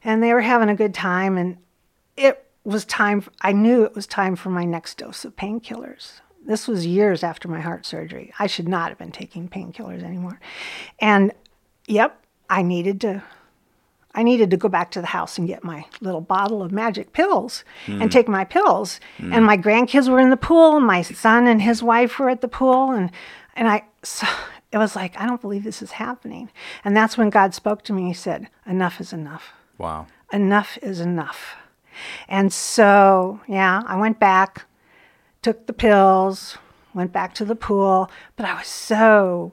and 0.03 0.21
they 0.21 0.33
were 0.33 0.41
having 0.41 0.69
a 0.69 0.75
good 0.75 0.93
time, 0.93 1.37
and 1.37 1.57
it 2.17 2.44
was 2.65 2.85
time. 2.85 3.23
I 3.41 3.51
knew 3.51 3.83
it 3.83 3.95
was 3.95 4.07
time 4.07 4.35
for 4.35 4.49
my 4.49 4.65
next 4.65 4.97
dose 4.97 5.25
of 5.25 5.35
painkillers. 5.35 6.21
This 6.45 6.67
was 6.67 6.85
years 6.85 7.23
after 7.23 7.47
my 7.47 7.61
heart 7.61 7.85
surgery. 7.85 8.31
I 8.37 8.47
should 8.47 8.67
not 8.67 8.89
have 8.89 8.97
been 8.97 9.11
taking 9.11 9.47
painkillers 9.49 10.03
anymore, 10.03 10.39
and 10.99 11.31
yep, 11.87 12.23
I 12.49 12.61
needed 12.61 13.01
to 13.01 13.23
I 14.15 14.23
needed 14.23 14.49
to 14.51 14.57
go 14.57 14.69
back 14.69 14.91
to 14.91 15.01
the 15.01 15.07
house 15.07 15.37
and 15.37 15.47
get 15.47 15.63
my 15.63 15.85
little 15.99 16.21
bottle 16.21 16.63
of 16.63 16.71
magic 16.71 17.11
pills 17.11 17.65
and 17.85 18.03
hmm. 18.03 18.07
take 18.07 18.29
my 18.29 18.45
pills. 18.45 19.01
Hmm. 19.17 19.33
And 19.33 19.45
my 19.45 19.57
grandkids 19.57 20.07
were 20.07 20.21
in 20.21 20.29
the 20.29 20.37
pool. 20.37 20.79
My 20.79 21.01
son 21.01 21.47
and 21.47 21.61
his 21.61 21.83
wife 21.83 22.17
were 22.17 22.29
at 22.29 22.39
the 22.39 22.47
pool, 22.47 22.91
and 22.91 23.11
and 23.55 23.67
I 23.67 23.83
so 24.03 24.25
it 24.71 24.77
was 24.77 24.95
like 24.95 25.19
I 25.19 25.25
don't 25.25 25.41
believe 25.41 25.63
this 25.63 25.81
is 25.81 25.91
happening. 25.91 26.49
And 26.85 26.95
that's 26.95 27.17
when 27.17 27.29
God 27.29 27.53
spoke 27.53 27.83
to 27.83 27.93
me. 27.93 28.07
He 28.07 28.13
said, 28.13 28.47
"Enough 28.65 29.01
is 29.01 29.11
enough. 29.11 29.51
Wow. 29.77 30.07
Enough 30.31 30.77
is 30.81 31.01
enough." 31.01 31.57
And 32.27 32.51
so 32.53 33.41
yeah, 33.47 33.83
I 33.85 33.95
went 33.97 34.19
back, 34.19 34.65
took 35.41 35.67
the 35.67 35.73
pills, 35.73 36.57
went 36.93 37.11
back 37.11 37.33
to 37.35 37.45
the 37.45 37.55
pool, 37.55 38.09
but 38.35 38.45
I 38.45 38.53
was 38.55 38.67
so 38.67 39.51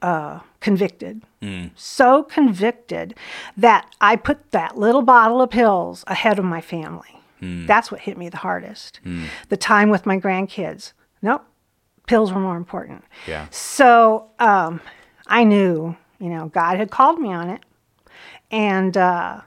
uh, 0.00 0.40
convicted. 0.60 1.22
So 1.74 2.22
convicted 2.22 3.14
that 3.56 3.86
I 4.00 4.14
put 4.14 4.52
that 4.52 4.78
little 4.78 5.02
bottle 5.02 5.42
of 5.42 5.50
pills 5.50 6.04
ahead 6.06 6.38
of 6.38 6.44
my 6.44 6.60
family. 6.60 7.18
That's 7.40 7.90
what 7.90 8.02
hit 8.02 8.16
me 8.16 8.28
the 8.28 8.36
hardest. 8.36 9.00
The 9.48 9.56
time 9.56 9.90
with 9.90 10.06
my 10.06 10.18
grandkids. 10.20 10.92
Nope, 11.22 11.44
pills 12.06 12.32
were 12.32 12.38
more 12.40 12.56
important. 12.56 13.02
Yeah. 13.26 13.48
So 13.50 14.30
um, 14.38 14.80
I 15.26 15.42
knew, 15.42 15.96
you 16.20 16.28
know, 16.28 16.46
God 16.48 16.76
had 16.76 16.92
called 16.92 17.18
me 17.18 17.32
on 17.32 17.50
it. 17.50 17.60
And 18.52 18.96
uh, 18.96 19.40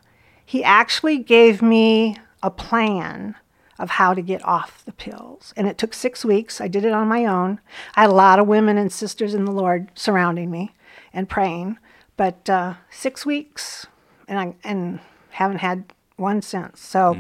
He 0.46 0.62
actually 0.64 1.20
gave 1.20 1.62
me 1.62 2.18
a 2.44 2.52
plan 2.52 3.36
of 3.78 3.90
how 3.92 4.14
to 4.14 4.22
get 4.22 4.44
off 4.46 4.86
the 4.86 4.92
pills. 4.92 5.54
And 5.58 5.68
it 5.68 5.78
took 5.78 5.94
six 5.94 6.24
weeks. 6.24 6.62
I 6.62 6.68
did 6.68 6.86
it 6.86 6.94
on 6.94 7.08
my 7.08 7.26
own. 7.26 7.60
I 7.96 8.02
had 8.02 8.10
a 8.10 8.14
lot 8.14 8.40
of 8.40 8.48
women 8.48 8.78
and 8.78 8.92
sisters 8.92 9.34
in 9.34 9.46
the 9.46 9.52
Lord 9.52 9.90
surrounding 9.96 10.50
me 10.50 10.74
and 11.14 11.28
praying. 11.28 11.78
But 12.18 12.50
uh, 12.50 12.76
six 12.90 13.26
weeks, 13.26 13.88
and 14.28 14.40
I 14.40 14.56
and 14.64 15.00
haven't 15.32 15.58
had 15.58 15.94
one 16.16 16.42
since. 16.42 16.80
So 16.80 17.18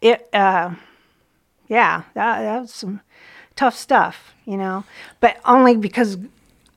it, 0.00 0.28
uh, 0.32 0.74
yeah, 1.68 2.02
that, 2.14 2.42
that 2.42 2.60
was 2.62 2.72
some 2.72 3.00
tough 3.54 3.76
stuff, 3.76 4.34
you 4.44 4.56
know. 4.56 4.84
But 5.20 5.40
only 5.44 5.76
because 5.76 6.18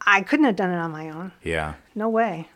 I 0.06 0.22
couldn't 0.22 0.46
have 0.46 0.56
done 0.56 0.70
it 0.70 0.78
on 0.78 0.92
my 0.92 1.10
own. 1.10 1.32
Yeah. 1.42 1.74
No 1.96 2.10
way. 2.10 2.50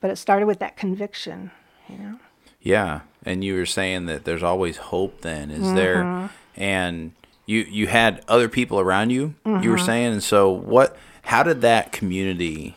But 0.00 0.10
it 0.10 0.16
started 0.16 0.46
with 0.46 0.60
that 0.60 0.78
conviction, 0.78 1.50
you 1.88 1.98
know. 1.98 2.18
Yeah. 2.62 3.00
And 3.24 3.44
you 3.44 3.54
were 3.54 3.66
saying 3.66 4.06
that 4.06 4.24
there's 4.24 4.42
always 4.42 4.78
hope 4.78 5.20
then, 5.20 5.50
is 5.50 5.64
mm-hmm. 5.64 5.76
there? 5.76 6.30
And 6.56 7.12
you 7.46 7.66
you 7.68 7.86
had 7.88 8.22
other 8.28 8.48
people 8.48 8.78
around 8.80 9.10
you, 9.10 9.34
you 9.44 9.52
were 9.52 9.76
mm-hmm. 9.76 9.84
saying, 9.84 10.12
and 10.12 10.22
so 10.22 10.50
what 10.50 10.96
how 11.22 11.42
did 11.42 11.60
that 11.62 11.92
community 11.92 12.76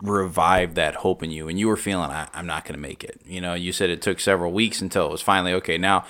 revive 0.00 0.74
that 0.74 0.96
hope 0.96 1.22
in 1.22 1.30
you? 1.30 1.48
And 1.48 1.58
you 1.58 1.68
were 1.68 1.76
feeling 1.76 2.10
I, 2.10 2.28
i'm 2.34 2.46
not 2.46 2.64
going 2.64 2.74
to 2.74 2.80
make 2.80 3.04
it. 3.04 3.20
You 3.26 3.40
know 3.40 3.54
you 3.54 3.72
said 3.72 3.90
it 3.90 4.02
took 4.02 4.20
several 4.20 4.52
weeks 4.52 4.80
until 4.80 5.06
it 5.06 5.12
was 5.12 5.22
finally 5.22 5.52
okay 5.54 5.78
now 5.78 6.04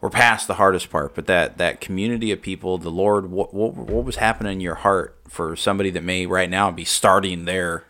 we're 0.00 0.10
past 0.10 0.46
the 0.46 0.54
hardest 0.54 0.90
part. 0.90 1.14
But 1.14 1.26
that 1.26 1.58
that 1.58 1.80
community 1.80 2.32
of 2.32 2.40
people 2.40 2.78
the 2.78 2.90
lord 2.90 3.30
what, 3.30 3.52
what, 3.52 3.74
what 3.74 4.04
was 4.04 4.16
happening 4.16 4.54
in 4.54 4.60
your 4.60 4.76
heart 4.76 5.16
for 5.28 5.56
somebody 5.56 5.90
that 5.90 6.02
may 6.02 6.26
right 6.26 6.50
now 6.50 6.70
be 6.70 6.84
starting 6.84 7.44
their 7.44 7.84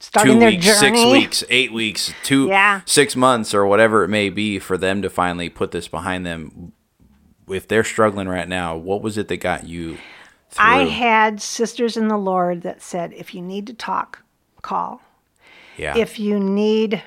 starting 0.00 0.34
two 0.34 0.40
their 0.40 0.50
weeks, 0.50 0.64
journey. 0.66 0.78
six 0.98 1.12
weeks, 1.12 1.44
eight 1.50 1.72
weeks, 1.72 2.12
two, 2.24 2.48
Yeah. 2.48 2.80
six 2.86 3.14
months, 3.14 3.54
or 3.54 3.66
whatever 3.66 4.02
it 4.02 4.08
may 4.08 4.28
be, 4.30 4.58
for 4.58 4.76
them 4.76 5.02
to 5.02 5.10
finally 5.10 5.48
put 5.48 5.70
this 5.70 5.86
behind 5.88 6.26
them. 6.26 6.72
If 7.48 7.68
they're 7.68 7.84
struggling 7.84 8.28
right 8.28 8.48
now, 8.48 8.76
what 8.76 9.02
was 9.02 9.16
it 9.18 9.28
that 9.28 9.38
got 9.38 9.64
you 9.66 9.98
through? 10.50 10.64
I 10.64 10.84
had 10.86 11.40
sisters 11.42 11.96
in 11.96 12.08
the 12.08 12.16
Lord 12.18 12.62
that 12.62 12.80
said, 12.82 13.12
if 13.14 13.34
you 13.34 13.42
need 13.42 13.66
to 13.68 13.74
talk, 13.74 14.22
call. 14.62 15.00
yeah, 15.76 15.96
If 15.96 16.18
you 16.18 16.38
need 16.40 17.02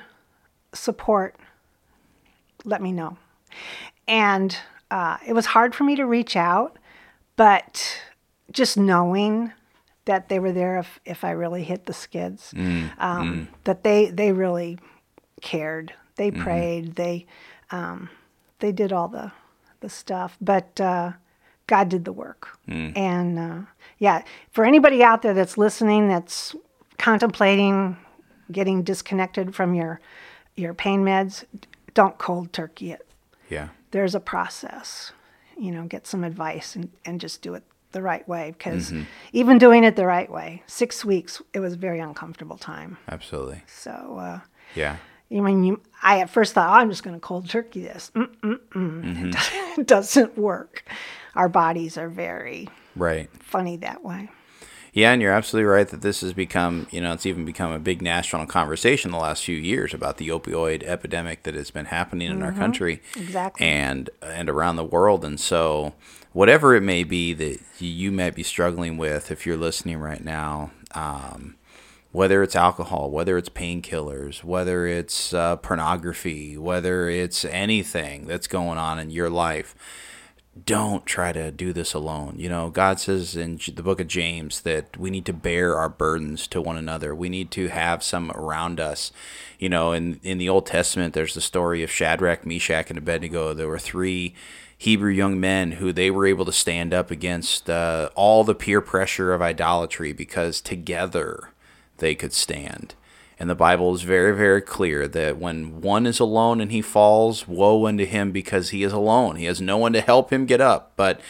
support, 0.72 1.36
let 2.64 2.82
me 2.82 2.92
know. 2.92 3.16
And 4.06 4.56
uh, 4.90 5.16
it 5.26 5.32
was 5.32 5.46
hard 5.46 5.74
for 5.74 5.84
me 5.84 5.96
to 5.96 6.04
reach 6.04 6.36
out, 6.36 6.78
but 7.36 8.00
just 8.52 8.76
knowing 8.76 9.52
that 10.06 10.28
they 10.28 10.38
were 10.38 10.52
there 10.52 10.78
if, 10.78 11.00
if 11.04 11.24
I 11.24 11.30
really 11.30 11.64
hit 11.64 11.86
the 11.86 11.92
skids, 11.92 12.52
um, 12.98 13.48
that 13.64 13.82
they, 13.84 14.10
they 14.10 14.32
really 14.32 14.78
cared. 15.40 15.92
They 16.16 16.30
prayed. 16.30 16.94
They 16.94 17.26
um, 17.70 18.08
they 18.60 18.70
did 18.72 18.92
all 18.92 19.08
the 19.08 19.32
the 19.80 19.88
stuff, 19.88 20.36
but 20.40 20.80
uh, 20.80 21.12
God 21.66 21.88
did 21.88 22.04
the 22.04 22.12
work. 22.12 22.56
And 22.96 23.38
uh, 23.38 23.60
yeah, 23.98 24.22
for 24.52 24.64
anybody 24.64 25.02
out 25.02 25.22
there 25.22 25.34
that's 25.34 25.58
listening, 25.58 26.08
that's 26.08 26.54
contemplating 26.98 27.96
getting 28.52 28.82
disconnected 28.82 29.54
from 29.54 29.74
your 29.74 30.00
your 30.56 30.72
pain 30.74 31.04
meds, 31.04 31.44
don't 31.94 32.16
cold 32.18 32.52
turkey 32.52 32.92
it. 32.92 33.06
yeah, 33.50 33.68
There's 33.90 34.14
a 34.14 34.20
process. 34.20 35.12
You 35.58 35.70
know, 35.72 35.84
get 35.86 36.06
some 36.06 36.24
advice 36.24 36.76
and, 36.76 36.90
and 37.04 37.20
just 37.20 37.42
do 37.42 37.54
it 37.54 37.62
the 37.94 38.02
right 38.02 38.28
way. 38.28 38.50
Because 38.56 38.90
mm-hmm. 38.90 39.04
even 39.32 39.56
doing 39.56 39.84
it 39.84 39.96
the 39.96 40.04
right 40.04 40.30
way, 40.30 40.62
six 40.66 41.02
weeks, 41.02 41.40
it 41.54 41.60
was 41.60 41.72
a 41.72 41.78
very 41.78 42.00
uncomfortable 42.00 42.58
time. 42.58 42.98
absolutely, 43.08 43.62
So, 43.66 44.18
uh, 44.20 44.40
yeah, 44.74 44.98
I 45.32 45.40
mean, 45.40 45.64
you, 45.64 45.80
I 46.02 46.20
at 46.20 46.28
first 46.28 46.52
thought, 46.52 46.68
oh, 46.68 46.80
I'm 46.80 46.90
just 46.90 47.02
going 47.02 47.16
to 47.16 47.20
cold 47.20 47.48
turkey 47.48 47.80
this. 47.80 48.12
Mm-mm-mm. 48.14 49.26
It, 49.26 49.32
doesn't, 49.32 49.32
mm-hmm. 49.32 49.80
it 49.80 49.86
doesn't 49.86 50.36
work. 50.36 50.84
Our 51.34 51.48
bodies 51.48 51.96
are 51.96 52.08
very 52.08 52.68
right. 52.94 53.30
funny 53.42 53.78
that 53.78 54.04
way. 54.04 54.28
Yeah, 54.94 55.10
and 55.12 55.20
you're 55.20 55.32
absolutely 55.32 55.66
right 55.66 55.88
that 55.88 56.02
this 56.02 56.20
has 56.20 56.32
become, 56.32 56.86
you 56.92 57.00
know, 57.00 57.12
it's 57.12 57.26
even 57.26 57.44
become 57.44 57.72
a 57.72 57.80
big 57.80 58.00
national 58.00 58.46
conversation 58.46 59.10
the 59.10 59.16
last 59.18 59.42
few 59.44 59.56
years 59.56 59.92
about 59.92 60.18
the 60.18 60.28
opioid 60.28 60.84
epidemic 60.84 61.42
that 61.42 61.54
has 61.56 61.72
been 61.72 61.86
happening 61.86 62.30
in 62.30 62.42
our 62.44 62.52
country 62.52 63.02
Exactly. 63.16 63.66
and 63.66 64.08
and 64.22 64.48
around 64.48 64.76
the 64.76 64.84
world. 64.84 65.24
And 65.24 65.40
so, 65.40 65.94
whatever 66.32 66.76
it 66.76 66.82
may 66.82 67.02
be 67.02 67.34
that 67.34 67.58
you 67.80 68.12
might 68.12 68.36
be 68.36 68.44
struggling 68.44 68.96
with, 68.96 69.32
if 69.32 69.44
you're 69.44 69.56
listening 69.56 69.98
right 69.98 70.24
now, 70.24 70.70
um, 70.92 71.56
whether 72.12 72.44
it's 72.44 72.54
alcohol, 72.54 73.10
whether 73.10 73.36
it's 73.36 73.48
painkillers, 73.48 74.44
whether 74.44 74.86
it's 74.86 75.34
uh, 75.34 75.56
pornography, 75.56 76.56
whether 76.56 77.08
it's 77.08 77.44
anything 77.46 78.28
that's 78.28 78.46
going 78.46 78.78
on 78.78 79.00
in 79.00 79.10
your 79.10 79.28
life, 79.28 79.74
don't 80.66 81.04
try 81.04 81.32
to 81.32 81.50
do 81.50 81.72
this 81.72 81.94
alone. 81.94 82.36
You 82.38 82.48
know, 82.48 82.70
God 82.70 83.00
says 83.00 83.34
in 83.34 83.58
the 83.74 83.82
book 83.82 84.00
of 84.00 84.06
James 84.06 84.60
that 84.60 84.96
we 84.96 85.10
need 85.10 85.26
to 85.26 85.32
bear 85.32 85.76
our 85.76 85.88
burdens 85.88 86.46
to 86.48 86.60
one 86.60 86.76
another. 86.76 87.14
We 87.14 87.28
need 87.28 87.50
to 87.52 87.68
have 87.68 88.04
some 88.04 88.30
around 88.32 88.78
us. 88.78 89.10
You 89.58 89.68
know, 89.68 89.92
in 89.92 90.20
in 90.22 90.38
the 90.38 90.48
Old 90.48 90.66
Testament, 90.66 91.14
there's 91.14 91.34
the 91.34 91.40
story 91.40 91.82
of 91.82 91.90
Shadrach, 91.90 92.46
Meshach, 92.46 92.88
and 92.88 92.98
Abednego. 92.98 93.52
There 93.52 93.68
were 93.68 93.78
three 93.80 94.34
Hebrew 94.78 95.10
young 95.10 95.40
men 95.40 95.72
who 95.72 95.92
they 95.92 96.10
were 96.10 96.26
able 96.26 96.44
to 96.44 96.52
stand 96.52 96.94
up 96.94 97.10
against 97.10 97.68
uh, 97.68 98.10
all 98.14 98.44
the 98.44 98.54
peer 98.54 98.80
pressure 98.80 99.32
of 99.32 99.42
idolatry 99.42 100.12
because 100.12 100.60
together 100.60 101.50
they 101.98 102.14
could 102.14 102.32
stand. 102.32 102.94
And 103.38 103.50
the 103.50 103.54
Bible 103.54 103.94
is 103.94 104.02
very, 104.02 104.34
very 104.34 104.62
clear 104.62 105.08
that 105.08 105.38
when 105.38 105.80
one 105.80 106.06
is 106.06 106.20
alone 106.20 106.60
and 106.60 106.70
he 106.70 106.80
falls, 106.80 107.48
woe 107.48 107.86
unto 107.86 108.04
him 108.04 108.30
because 108.30 108.70
he 108.70 108.82
is 108.82 108.92
alone. 108.92 109.36
He 109.36 109.46
has 109.46 109.60
no 109.60 109.76
one 109.76 109.92
to 109.94 110.00
help 110.00 110.32
him 110.32 110.46
get 110.46 110.60
up. 110.60 110.92
But 110.96 111.20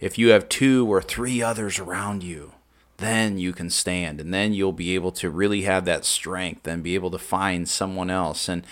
if 0.00 0.18
you 0.18 0.30
have 0.30 0.48
two 0.48 0.92
or 0.92 1.00
three 1.00 1.40
others 1.40 1.78
around 1.78 2.22
you, 2.24 2.52
then 2.98 3.38
you 3.38 3.52
can 3.52 3.70
stand 3.70 4.20
and 4.20 4.32
then 4.32 4.52
you'll 4.52 4.72
be 4.72 4.94
able 4.94 5.12
to 5.12 5.30
really 5.30 5.62
have 5.62 5.84
that 5.84 6.04
strength 6.04 6.66
and 6.66 6.82
be 6.82 6.94
able 6.94 7.10
to 7.10 7.18
find 7.18 7.68
someone 7.68 8.10
else. 8.10 8.48
And 8.48 8.66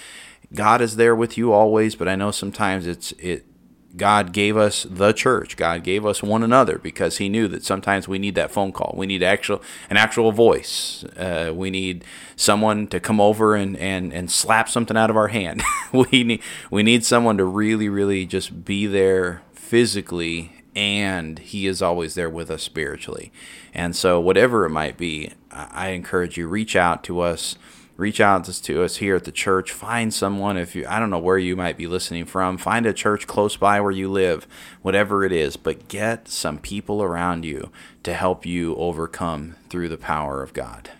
God 0.54 0.80
is 0.80 0.96
there 0.96 1.14
with 1.14 1.38
you 1.38 1.52
always, 1.52 1.94
but 1.94 2.08
I 2.08 2.16
know 2.16 2.30
sometimes 2.30 2.86
it's 2.86 3.12
it 3.12 3.46
God 3.96 4.32
gave 4.32 4.56
us 4.56 4.86
the 4.88 5.12
church. 5.12 5.56
God 5.56 5.82
gave 5.82 6.06
us 6.06 6.22
one 6.22 6.42
another 6.42 6.78
because 6.78 7.18
He 7.18 7.28
knew 7.28 7.46
that 7.48 7.64
sometimes 7.64 8.08
we 8.08 8.18
need 8.18 8.34
that 8.36 8.50
phone 8.50 8.72
call. 8.72 8.94
We 8.96 9.06
need 9.06 9.22
actual 9.22 9.62
an 9.90 9.96
actual 9.96 10.32
voice. 10.32 11.04
Uh, 11.16 11.52
we 11.54 11.70
need 11.70 12.04
someone 12.34 12.86
to 12.88 13.00
come 13.00 13.20
over 13.20 13.54
and, 13.54 13.76
and, 13.76 14.12
and 14.12 14.30
slap 14.30 14.68
something 14.68 14.96
out 14.96 15.10
of 15.10 15.16
our 15.16 15.28
hand. 15.28 15.62
we 15.92 16.24
need 16.24 16.42
we 16.70 16.82
need 16.82 17.04
someone 17.04 17.36
to 17.36 17.44
really 17.44 17.88
really 17.88 18.24
just 18.24 18.64
be 18.64 18.86
there 18.86 19.42
physically, 19.52 20.52
and 20.74 21.38
He 21.38 21.66
is 21.66 21.82
always 21.82 22.14
there 22.14 22.30
with 22.30 22.50
us 22.50 22.62
spiritually. 22.62 23.30
And 23.74 23.94
so 23.94 24.20
whatever 24.20 24.64
it 24.64 24.70
might 24.70 24.96
be, 24.96 25.32
I 25.50 25.88
encourage 25.88 26.38
you 26.38 26.48
reach 26.48 26.76
out 26.76 27.04
to 27.04 27.20
us 27.20 27.56
reach 27.96 28.20
out 28.20 28.44
to 28.44 28.82
us 28.82 28.96
here 28.96 29.16
at 29.16 29.24
the 29.24 29.32
church. 29.32 29.72
Find 29.72 30.12
someone 30.12 30.56
if 30.56 30.74
you 30.74 30.86
i 30.88 30.98
don't 30.98 31.10
know 31.10 31.18
where 31.18 31.38
you 31.38 31.56
might 31.56 31.76
be 31.76 31.86
listening 31.86 32.24
from. 32.24 32.58
Find 32.58 32.86
a 32.86 32.92
church 32.92 33.26
close 33.26 33.56
by 33.56 33.80
where 33.80 33.90
you 33.90 34.10
live 34.10 34.46
whatever 34.82 35.24
it 35.24 35.32
is 35.32 35.56
but 35.56 35.88
get 35.88 36.28
some 36.28 36.58
people 36.58 37.02
around 37.02 37.44
you 37.44 37.70
to 38.02 38.14
help 38.14 38.44
you 38.46 38.74
overcome 38.76 39.56
through 39.68 39.88
the 39.88 39.98
power 39.98 40.42
of 40.42 40.52
god. 40.52 40.90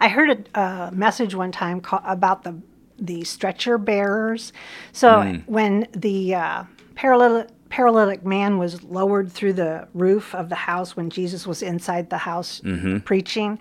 I 0.00 0.08
heard 0.08 0.48
a 0.54 0.60
uh, 0.60 0.90
message 0.92 1.34
one 1.34 1.52
time 1.52 1.80
ca- 1.80 2.02
about 2.04 2.44
the 2.44 2.60
the 2.98 3.24
stretcher 3.24 3.78
bearers. 3.78 4.52
So 4.92 5.22
when 5.46 5.86
the 5.92 6.34
uh, 6.34 6.64
paralytic 6.94 7.50
paralytic 7.68 8.24
man 8.24 8.56
was 8.56 8.82
lowered 8.82 9.30
through 9.30 9.52
the 9.52 9.86
roof 9.92 10.34
of 10.34 10.48
the 10.48 10.54
house 10.54 10.96
when 10.96 11.10
Jesus 11.10 11.46
was 11.46 11.62
inside 11.62 12.08
the 12.10 12.18
house 12.18 12.62
preaching, 13.04 13.58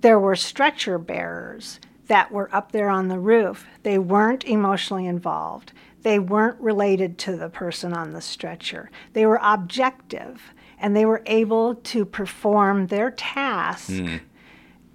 there 0.00 0.18
were 0.18 0.36
stretcher 0.36 0.98
bearers 0.98 1.80
that 2.06 2.30
were 2.30 2.54
up 2.54 2.72
there 2.72 2.88
on 2.88 3.08
the 3.08 3.18
roof. 3.18 3.66
They 3.82 3.98
weren't 3.98 4.44
emotionally 4.44 5.06
involved. 5.06 5.72
They 6.02 6.18
weren't 6.18 6.60
related 6.60 7.18
to 7.18 7.36
the 7.36 7.48
person 7.48 7.92
on 7.92 8.12
the 8.12 8.20
stretcher. 8.20 8.90
They 9.12 9.24
were 9.24 9.40
objective 9.42 10.52
and 10.78 10.96
they 10.96 11.06
were 11.06 11.22
able 11.26 11.76
to 11.76 12.04
perform 12.04 12.88
their 12.88 13.12
task 13.12 13.90
hmm. 13.90 14.16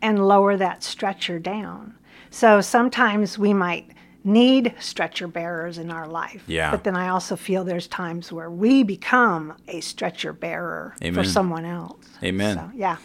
and 0.02 0.28
lower 0.28 0.58
that 0.58 0.84
stretcher 0.84 1.40
down. 1.40 1.96
So 2.30 2.60
sometimes 2.60 3.40
we 3.40 3.54
might 3.54 3.90
need 4.26 4.74
stretcher 4.80 5.28
bearers 5.28 5.78
in 5.78 5.90
our 5.90 6.08
life. 6.08 6.44
Yeah. 6.46 6.70
But 6.70 6.84
then 6.84 6.98
I 6.98 7.08
also 7.08 7.38
feel 7.38 7.64
there's 7.64 7.88
times 7.88 8.32
where 8.32 8.52
we 8.52 8.84
become 8.84 9.54
a 9.70 9.80
stretcher 9.80 10.34
bearer 10.34 10.96
Amen. 11.02 11.14
for 11.14 11.24
someone 11.24 11.64
else. 11.64 12.06
Amen. 12.22 12.58
So, 12.58 12.72
yeah. 12.76 12.98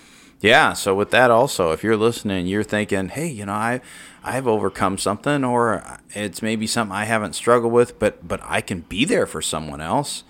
Yeah, 0.43 0.73
so 0.73 0.93
with 0.97 1.13
that 1.13 1.31
also, 1.31 1.71
if 1.71 1.85
you're 1.85 1.97
listening, 1.97 2.49
you're 2.49 2.65
thinking, 2.65 3.11
"Hey, 3.11 3.29
you 3.29 3.47
know, 3.47 3.53
I 3.53 3.81
I've 4.25 4.49
overcome 4.49 4.99
something 4.99 5.45
or 5.45 5.99
it's 6.11 6.43
maybe 6.43 6.67
something 6.67 6.95
I 6.95 7.05
haven't 7.05 7.35
struggled 7.35 7.73
with, 7.73 7.99
but 8.01 8.27
but 8.27 8.41
I 8.43 8.61
can 8.61 8.81
be 8.81 9.05
there 9.05 9.27
for 9.27 9.41
someone 9.41 9.81
else." 9.81 10.25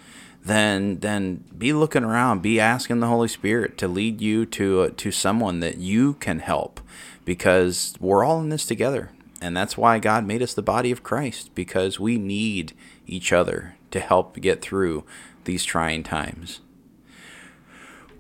Then 0.45 0.99
then 1.01 1.45
be 1.57 1.73
looking 1.73 2.05
around, 2.05 2.43
be 2.43 2.61
asking 2.61 3.01
the 3.01 3.07
Holy 3.07 3.29
Spirit 3.29 3.79
to 3.79 3.89
lead 3.89 4.21
you 4.21 4.45
to 4.47 4.83
uh, 4.83 4.91
to 4.99 5.11
someone 5.11 5.61
that 5.61 5.79
you 5.79 6.15
can 6.15 6.41
help 6.41 6.81
because 7.25 7.95
we're 7.99 8.25
all 8.25 8.41
in 8.41 8.51
this 8.51 8.67
together. 8.67 9.11
And 9.41 9.57
that's 9.57 9.79
why 9.79 9.99
God 9.99 10.27
made 10.27 10.43
us 10.43 10.53
the 10.53 10.63
body 10.63 10.91
of 10.91 11.03
Christ 11.03 11.55
because 11.55 11.99
we 11.99 12.19
need 12.19 12.75
each 13.07 13.33
other 13.33 13.77
to 13.93 14.01
help 14.01 14.39
get 14.41 14.61
through 14.61 15.05
these 15.45 15.65
trying 15.65 16.03
times. 16.03 16.61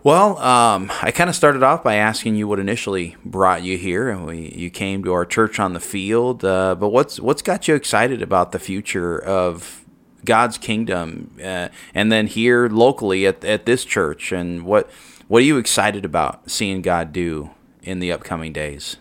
Well, 0.05 0.37
um, 0.39 0.91
I 1.01 1.13
kind 1.13 1.31
of 1.31 1.37
started 1.37 1.63
off 1.63 1.85
by 1.85 1.95
asking 1.95 2.35
you 2.35 2.49
what 2.49 2.59
initially 2.59 3.17
brought 3.25 3.63
you 3.63 3.79
here, 3.79 4.09
and 4.09 4.27
we 4.27 4.53
you 4.53 4.69
came 4.69 5.05
to 5.05 5.13
our 5.13 5.25
church 5.25 5.61
on 5.61 5.75
the 5.75 5.81
field. 5.81 6.45
Uh, 6.45 6.75
but 6.75 6.89
what's 6.89 7.21
what's 7.21 7.41
got 7.41 7.69
you 7.69 7.77
excited 7.77 8.21
about 8.21 8.51
the 8.51 8.59
future 8.59 9.17
of 9.17 9.85
God's 10.25 10.59
kingdom, 10.59 11.31
uh, 11.41 11.69
and 11.95 12.11
then 12.11 12.27
here 12.27 12.69
locally 12.69 13.27
at 13.29 13.45
at 13.45 13.65
this 13.65 13.85
church, 13.85 14.33
and 14.33 14.65
what 14.65 14.91
what 15.29 15.39
are 15.43 15.47
you 15.47 15.57
excited 15.57 16.05
about 16.05 16.51
seeing 16.51 16.83
God 16.83 17.13
do 17.13 17.51
in 17.85 18.01
the 18.01 18.11
upcoming 18.11 18.53
days? 18.53 18.97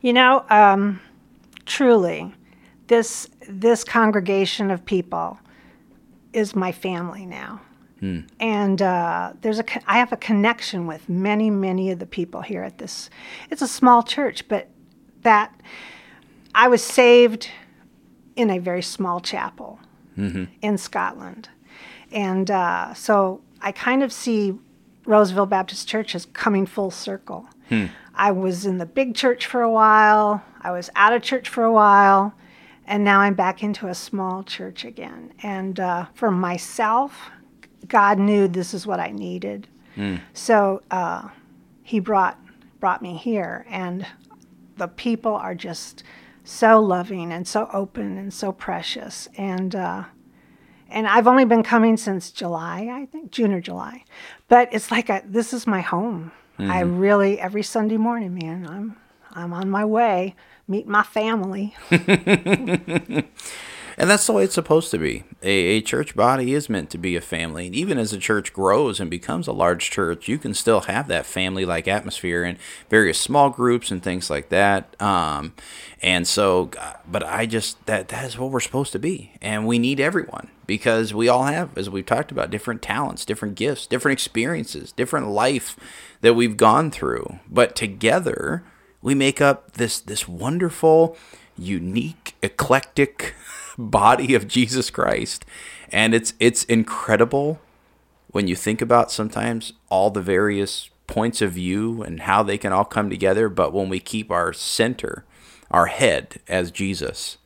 You 0.00 0.14
know, 0.14 0.46
um, 0.48 1.00
truly, 1.66 2.32
this 2.86 3.28
this 3.46 3.84
congregation 3.84 4.70
of 4.70 4.86
people 4.86 5.38
is 6.32 6.56
my 6.56 6.72
family 6.72 7.26
now, 7.26 7.60
and 8.40 8.80
uh, 8.82 9.32
there's 9.42 9.58
a 9.58 9.64
I 9.86 9.98
have 9.98 10.12
a 10.12 10.16
connection 10.16 10.86
with 10.86 11.08
many 11.08 11.50
many 11.50 11.90
of 11.90 11.98
the 11.98 12.06
people 12.06 12.40
here 12.40 12.62
at 12.62 12.78
this. 12.78 13.10
It's 13.50 13.62
a 13.62 13.68
small 13.68 14.02
church, 14.02 14.48
but 14.48 14.68
that 15.22 15.54
I 16.54 16.68
was 16.68 16.82
saved 16.82 17.50
in 18.36 18.50
a 18.50 18.58
very 18.58 18.82
small 18.82 19.20
chapel 19.20 19.78
in 20.62 20.78
Scotland, 20.78 21.48
and 22.10 22.50
uh, 22.50 22.94
so 22.94 23.40
I 23.60 23.72
kind 23.72 24.02
of 24.02 24.12
see 24.12 24.54
Roseville 25.06 25.46
Baptist 25.46 25.88
Church 25.88 26.14
as 26.14 26.26
coming 26.26 26.66
full 26.66 26.90
circle. 26.90 27.46
I 28.14 28.32
was 28.32 28.66
in 28.66 28.78
the 28.78 28.86
big 28.86 29.14
church 29.14 29.46
for 29.46 29.62
a 29.62 29.70
while, 29.70 30.42
I 30.60 30.72
was 30.72 30.90
out 30.96 31.12
of 31.12 31.22
church 31.22 31.48
for 31.48 31.64
a 31.64 31.72
while, 31.72 32.34
and 32.86 33.04
now 33.04 33.20
I'm 33.20 33.34
back 33.34 33.62
into 33.62 33.86
a 33.88 33.94
small 33.94 34.42
church 34.42 34.84
again. 34.84 35.32
And 35.42 35.78
uh, 35.80 36.06
for 36.14 36.30
myself, 36.30 37.30
God 37.88 38.18
knew 38.18 38.48
this 38.48 38.74
is 38.74 38.86
what 38.86 39.00
I 39.00 39.10
needed. 39.10 39.68
So 40.32 40.82
uh, 40.90 41.28
He 41.82 42.00
brought 42.00 42.38
brought 42.78 43.02
me 43.02 43.16
here, 43.16 43.66
and 43.68 44.06
the 44.78 44.88
people 44.88 45.34
are 45.34 45.54
just 45.54 46.02
so 46.42 46.80
loving 46.80 47.32
and 47.32 47.46
so 47.46 47.68
open 47.72 48.16
and 48.16 48.32
so 48.32 48.50
precious. 48.50 49.28
And 49.36 49.74
uh, 49.74 50.04
and 50.88 51.06
I've 51.06 51.26
only 51.26 51.44
been 51.44 51.62
coming 51.62 51.96
since 51.98 52.30
July, 52.30 52.88
I 52.90 53.06
think 53.06 53.30
June 53.30 53.52
or 53.52 53.60
July, 53.60 54.04
but 54.48 54.72
it's 54.72 54.90
like 54.90 55.10
a, 55.10 55.22
this 55.26 55.52
is 55.52 55.66
my 55.66 55.80
home. 55.80 56.32
I 56.58 56.80
really 56.80 57.40
every 57.40 57.62
Sunday 57.62 57.96
morning, 57.96 58.34
man, 58.34 58.66
I'm 58.66 58.96
I'm 59.32 59.52
on 59.52 59.70
my 59.70 59.84
way 59.84 60.34
meet 60.70 60.86
my 60.86 61.02
family. 61.02 61.74
And 64.00 64.08
that's 64.08 64.26
the 64.26 64.32
way 64.32 64.44
it's 64.44 64.54
supposed 64.54 64.90
to 64.92 64.98
be. 64.98 65.24
A, 65.42 65.50
a 65.50 65.80
church 65.82 66.16
body 66.16 66.54
is 66.54 66.70
meant 66.70 66.88
to 66.88 66.96
be 66.96 67.16
a 67.16 67.20
family. 67.20 67.66
And 67.66 67.74
even 67.74 67.98
as 67.98 68.14
a 68.14 68.18
church 68.18 68.50
grows 68.50 68.98
and 68.98 69.10
becomes 69.10 69.46
a 69.46 69.52
large 69.52 69.90
church, 69.90 70.26
you 70.26 70.38
can 70.38 70.54
still 70.54 70.80
have 70.80 71.06
that 71.08 71.26
family 71.26 71.66
like 71.66 71.86
atmosphere 71.86 72.42
in 72.42 72.56
various 72.88 73.20
small 73.20 73.50
groups 73.50 73.90
and 73.90 74.02
things 74.02 74.30
like 74.30 74.48
that. 74.48 74.98
Um, 75.02 75.52
and 76.00 76.26
so, 76.26 76.70
but 77.06 77.22
I 77.24 77.44
just, 77.44 77.84
that, 77.84 78.08
that 78.08 78.24
is 78.24 78.38
what 78.38 78.50
we're 78.50 78.60
supposed 78.60 78.92
to 78.92 78.98
be. 78.98 79.32
And 79.42 79.66
we 79.66 79.78
need 79.78 80.00
everyone 80.00 80.48
because 80.66 81.12
we 81.12 81.28
all 81.28 81.44
have, 81.44 81.76
as 81.76 81.90
we've 81.90 82.06
talked 82.06 82.32
about, 82.32 82.50
different 82.50 82.80
talents, 82.80 83.26
different 83.26 83.54
gifts, 83.54 83.86
different 83.86 84.14
experiences, 84.14 84.92
different 84.92 85.28
life 85.28 85.76
that 86.22 86.32
we've 86.32 86.56
gone 86.56 86.90
through. 86.90 87.38
But 87.50 87.76
together, 87.76 88.64
we 89.02 89.14
make 89.14 89.42
up 89.42 89.72
this, 89.72 90.00
this 90.00 90.26
wonderful, 90.26 91.18
unique, 91.58 92.34
eclectic, 92.42 93.34
body 93.88 94.34
of 94.34 94.48
Jesus 94.48 94.90
Christ. 94.90 95.44
And 95.90 96.14
it's 96.14 96.34
it's 96.38 96.64
incredible 96.64 97.60
when 98.28 98.46
you 98.46 98.54
think 98.54 98.80
about 98.80 99.10
sometimes 99.10 99.72
all 99.88 100.10
the 100.10 100.22
various 100.22 100.90
points 101.06 101.42
of 101.42 101.52
view 101.52 102.02
and 102.02 102.20
how 102.20 102.42
they 102.42 102.56
can 102.56 102.72
all 102.72 102.84
come 102.84 103.10
together, 103.10 103.48
but 103.48 103.72
when 103.72 103.88
we 103.88 103.98
keep 103.98 104.30
our 104.30 104.52
center, 104.52 105.24
our 105.70 105.86
head 105.86 106.38
as 106.46 106.70
Jesus, 106.70 107.38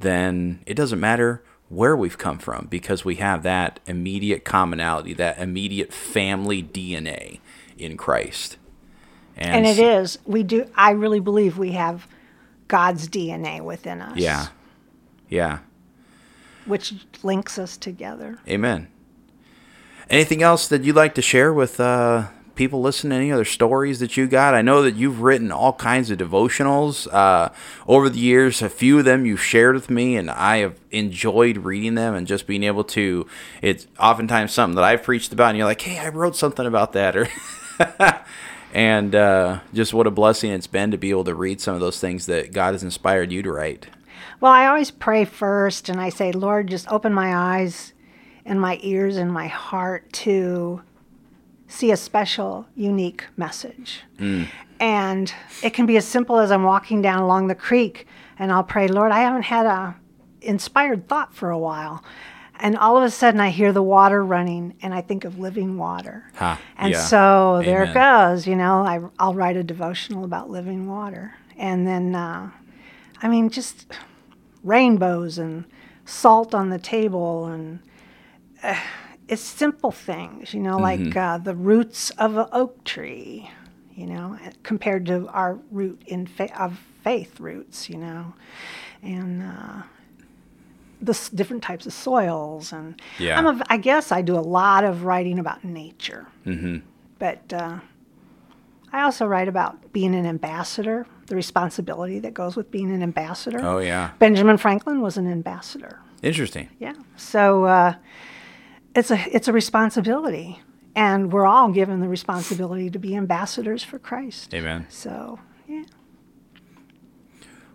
then 0.00 0.60
it 0.66 0.74
doesn't 0.74 0.98
matter 0.98 1.42
where 1.68 1.96
we've 1.96 2.18
come 2.18 2.38
from 2.38 2.66
because 2.68 3.04
we 3.04 3.16
have 3.16 3.42
that 3.44 3.80
immediate 3.86 4.44
commonality, 4.44 5.14
that 5.14 5.38
immediate 5.38 5.92
family 5.92 6.62
DNA 6.62 7.38
in 7.78 7.96
Christ. 7.96 8.56
And 9.36 9.66
it 9.66 9.78
is. 9.78 10.18
We 10.24 10.42
do 10.42 10.68
I 10.74 10.92
really 10.92 11.20
believe 11.20 11.58
we 11.58 11.72
have 11.72 12.08
God's 12.68 13.08
DNA 13.08 13.60
within 13.60 14.00
us. 14.00 14.16
Yeah. 14.16 14.48
Yeah. 15.28 15.60
Which 16.64 16.94
links 17.22 17.58
us 17.58 17.76
together. 17.76 18.38
Amen. 18.48 18.88
Anything 20.08 20.42
else 20.42 20.68
that 20.68 20.84
you'd 20.84 20.96
like 20.96 21.14
to 21.16 21.22
share 21.22 21.52
with 21.52 21.80
uh, 21.80 22.28
people 22.54 22.80
listening? 22.80 23.18
Any 23.18 23.32
other 23.32 23.44
stories 23.44 23.98
that 24.00 24.16
you 24.16 24.26
got? 24.26 24.54
I 24.54 24.62
know 24.62 24.82
that 24.82 24.96
you've 24.96 25.20
written 25.20 25.50
all 25.50 25.72
kinds 25.72 26.10
of 26.10 26.18
devotionals 26.18 27.12
uh, 27.12 27.50
over 27.86 28.08
the 28.08 28.18
years. 28.18 28.62
A 28.62 28.68
few 28.68 28.98
of 29.00 29.04
them 29.04 29.26
you've 29.26 29.42
shared 29.42 29.74
with 29.74 29.90
me, 29.90 30.16
and 30.16 30.30
I 30.30 30.58
have 30.58 30.78
enjoyed 30.90 31.58
reading 31.58 31.94
them 31.94 32.14
and 32.14 32.26
just 32.26 32.46
being 32.46 32.62
able 32.62 32.84
to. 32.84 33.26
It's 33.62 33.86
oftentimes 33.98 34.52
something 34.52 34.76
that 34.76 34.84
I've 34.84 35.02
preached 35.02 35.32
about, 35.32 35.50
and 35.50 35.58
you're 35.58 35.66
like, 35.66 35.80
"Hey, 35.80 35.98
I 35.98 36.08
wrote 36.08 36.36
something 36.36 36.66
about 36.66 36.92
that," 36.94 37.16
or. 37.16 37.28
and 38.74 39.14
uh, 39.14 39.60
just 39.72 39.94
what 39.94 40.06
a 40.06 40.10
blessing 40.10 40.50
it's 40.52 40.66
been 40.66 40.90
to 40.90 40.98
be 40.98 41.10
able 41.10 41.24
to 41.24 41.34
read 41.34 41.60
some 41.60 41.74
of 41.74 41.80
those 41.80 42.00
things 42.00 42.26
that 42.26 42.52
God 42.52 42.74
has 42.74 42.82
inspired 42.82 43.32
you 43.32 43.42
to 43.42 43.52
write. 43.52 43.88
Well, 44.40 44.52
I 44.52 44.66
always 44.66 44.90
pray 44.90 45.24
first 45.24 45.88
and 45.88 46.00
I 46.00 46.10
say, 46.10 46.32
Lord, 46.32 46.68
just 46.68 46.88
open 46.88 47.12
my 47.12 47.34
eyes 47.34 47.92
and 48.44 48.60
my 48.60 48.78
ears 48.82 49.16
and 49.16 49.32
my 49.32 49.46
heart 49.46 50.12
to 50.12 50.82
see 51.68 51.90
a 51.90 51.96
special, 51.96 52.66
unique 52.74 53.24
message. 53.36 54.02
And 54.78 55.32
it 55.62 55.72
can 55.74 55.86
be 55.86 55.96
as 55.96 56.06
simple 56.06 56.38
as 56.38 56.50
I'm 56.52 56.62
walking 56.62 57.02
down 57.02 57.22
along 57.22 57.46
the 57.48 57.54
creek 57.54 58.06
and 58.38 58.52
I'll 58.52 58.64
pray, 58.64 58.88
Lord, 58.88 59.10
I 59.10 59.20
haven't 59.20 59.42
had 59.42 59.66
a 59.66 59.96
inspired 60.42 61.08
thought 61.08 61.34
for 61.34 61.50
a 61.50 61.58
while. 61.58 62.04
And 62.58 62.76
all 62.76 62.96
of 62.96 63.02
a 63.02 63.10
sudden 63.10 63.40
I 63.40 63.50
hear 63.50 63.72
the 63.72 63.82
water 63.82 64.24
running 64.24 64.76
and 64.80 64.94
I 64.94 65.00
think 65.02 65.24
of 65.24 65.38
living 65.38 65.76
water. 65.76 66.30
Ha, 66.36 66.60
and 66.78 66.92
yeah. 66.92 67.00
so 67.00 67.62
there 67.64 67.84
it 67.84 67.94
goes, 67.94 68.46
you 68.46 68.56
know, 68.56 68.82
I, 68.82 69.00
I'll 69.18 69.34
write 69.34 69.56
a 69.56 69.62
devotional 69.62 70.24
about 70.24 70.50
living 70.50 70.86
water. 70.86 71.34
And 71.58 71.86
then, 71.86 72.14
uh, 72.14 72.50
I 73.22 73.28
mean, 73.28 73.50
just 73.50 73.86
rainbows 74.66 75.38
and 75.38 75.64
salt 76.04 76.54
on 76.54 76.68
the 76.70 76.78
table 76.78 77.46
and 77.46 77.80
uh, 78.62 78.78
it's 79.28 79.42
simple 79.42 79.90
things, 79.90 80.54
you 80.54 80.60
know, 80.60 80.78
like 80.78 81.16
uh, 81.16 81.38
the 81.38 81.54
roots 81.54 82.10
of 82.10 82.36
an 82.36 82.46
oak 82.52 82.84
tree, 82.84 83.50
you 83.94 84.06
know, 84.06 84.38
compared 84.62 85.06
to 85.06 85.28
our 85.28 85.58
root 85.70 86.00
in 86.06 86.26
fa- 86.26 86.56
of 86.62 86.78
faith 87.02 87.40
roots, 87.40 87.88
you 87.90 87.98
know, 87.98 88.34
and 89.02 89.42
uh, 89.42 89.82
the 91.02 91.10
s- 91.10 91.28
different 91.28 91.62
types 91.62 91.86
of 91.86 91.92
soils 91.92 92.72
and 92.72 93.00
Yeah. 93.18 93.38
I'm 93.38 93.46
a, 93.60 93.64
I 93.68 93.76
guess 93.78 94.12
I 94.12 94.22
do 94.22 94.36
a 94.36 94.40
lot 94.40 94.84
of 94.84 95.04
writing 95.04 95.38
about 95.38 95.64
nature, 95.64 96.26
mm-hmm. 96.46 96.78
but 97.18 97.52
uh, 97.52 97.80
I 98.96 99.02
also 99.02 99.26
write 99.26 99.46
about 99.46 99.92
being 99.92 100.14
an 100.14 100.24
ambassador, 100.24 101.06
the 101.26 101.36
responsibility 101.36 102.18
that 102.20 102.32
goes 102.32 102.56
with 102.56 102.70
being 102.70 102.90
an 102.90 103.02
ambassador. 103.02 103.60
Oh, 103.62 103.76
yeah. 103.76 104.12
Benjamin 104.18 104.56
Franklin 104.56 105.02
was 105.02 105.18
an 105.18 105.30
ambassador. 105.30 106.00
Interesting. 106.22 106.70
Yeah. 106.78 106.94
So 107.14 107.64
uh, 107.64 107.96
it's 108.94 109.10
a 109.10 109.18
it's 109.36 109.48
a 109.48 109.52
responsibility, 109.52 110.62
and 110.94 111.30
we're 111.30 111.44
all 111.44 111.68
given 111.72 112.00
the 112.00 112.08
responsibility 112.08 112.88
to 112.88 112.98
be 112.98 113.14
ambassadors 113.14 113.84
for 113.84 113.98
Christ. 113.98 114.54
Amen. 114.54 114.86
So 114.88 115.40
yeah. 115.68 115.84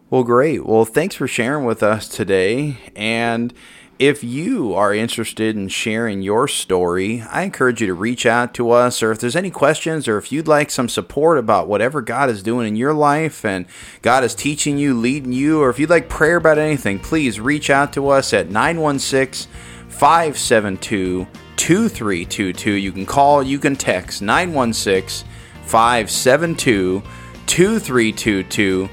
Well, 0.09 0.23
great. 0.23 0.65
Well, 0.65 0.85
thanks 0.85 1.13
for 1.13 1.27
sharing 1.27 1.65
with 1.65 1.83
us 1.83 2.09
today. 2.09 2.77
And 2.95 3.53
if 4.01 4.23
you 4.23 4.73
are 4.73 4.95
interested 4.95 5.55
in 5.55 5.67
sharing 5.67 6.23
your 6.23 6.47
story, 6.47 7.21
I 7.21 7.43
encourage 7.43 7.81
you 7.81 7.87
to 7.87 7.93
reach 7.93 8.25
out 8.25 8.51
to 8.55 8.71
us. 8.71 9.03
Or 9.03 9.11
if 9.11 9.19
there's 9.19 9.35
any 9.35 9.51
questions, 9.51 10.07
or 10.07 10.17
if 10.17 10.31
you'd 10.31 10.47
like 10.47 10.71
some 10.71 10.89
support 10.89 11.37
about 11.37 11.67
whatever 11.67 12.01
God 12.01 12.27
is 12.27 12.41
doing 12.41 12.67
in 12.67 12.75
your 12.75 12.95
life 12.95 13.45
and 13.45 13.67
God 14.01 14.23
is 14.23 14.33
teaching 14.33 14.79
you, 14.79 14.95
leading 14.95 15.33
you, 15.33 15.61
or 15.61 15.69
if 15.69 15.77
you'd 15.77 15.91
like 15.91 16.09
prayer 16.09 16.37
about 16.37 16.57
anything, 16.57 16.97
please 16.97 17.39
reach 17.39 17.69
out 17.69 17.93
to 17.93 18.09
us 18.09 18.33
at 18.33 18.49
916 18.49 19.51
572 19.89 21.27
2322. 21.57 22.71
You 22.71 22.91
can 22.91 23.05
call, 23.05 23.43
you 23.43 23.59
can 23.59 23.75
text 23.75 24.23
916 24.23 25.29
572 25.65 27.03
2322. 27.45 28.89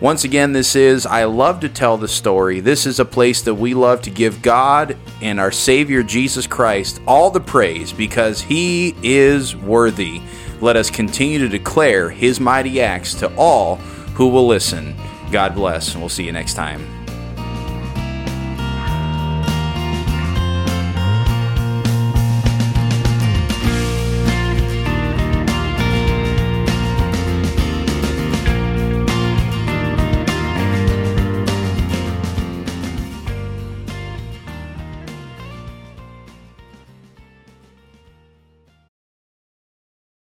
Once 0.00 0.24
again, 0.24 0.52
this 0.52 0.74
is 0.74 1.06
I 1.06 1.24
Love 1.24 1.60
to 1.60 1.68
Tell 1.68 1.96
the 1.96 2.08
Story. 2.08 2.58
This 2.58 2.84
is 2.84 2.98
a 2.98 3.04
place 3.04 3.42
that 3.42 3.54
we 3.54 3.74
love 3.74 4.02
to 4.02 4.10
give 4.10 4.42
God 4.42 4.96
and 5.22 5.38
our 5.38 5.52
Savior 5.52 6.02
Jesus 6.02 6.48
Christ 6.48 7.00
all 7.06 7.30
the 7.30 7.40
praise 7.40 7.92
because 7.92 8.40
He 8.40 8.94
is 9.04 9.54
worthy. 9.54 10.20
Let 10.60 10.76
us 10.76 10.90
continue 10.90 11.38
to 11.38 11.48
declare 11.48 12.10
His 12.10 12.40
mighty 12.40 12.80
acts 12.80 13.14
to 13.14 13.34
all 13.36 13.76
who 14.16 14.28
will 14.28 14.48
listen. 14.48 14.96
God 15.30 15.54
bless, 15.54 15.92
and 15.92 16.02
we'll 16.02 16.08
see 16.08 16.24
you 16.24 16.32
next 16.32 16.54
time. 16.54 16.93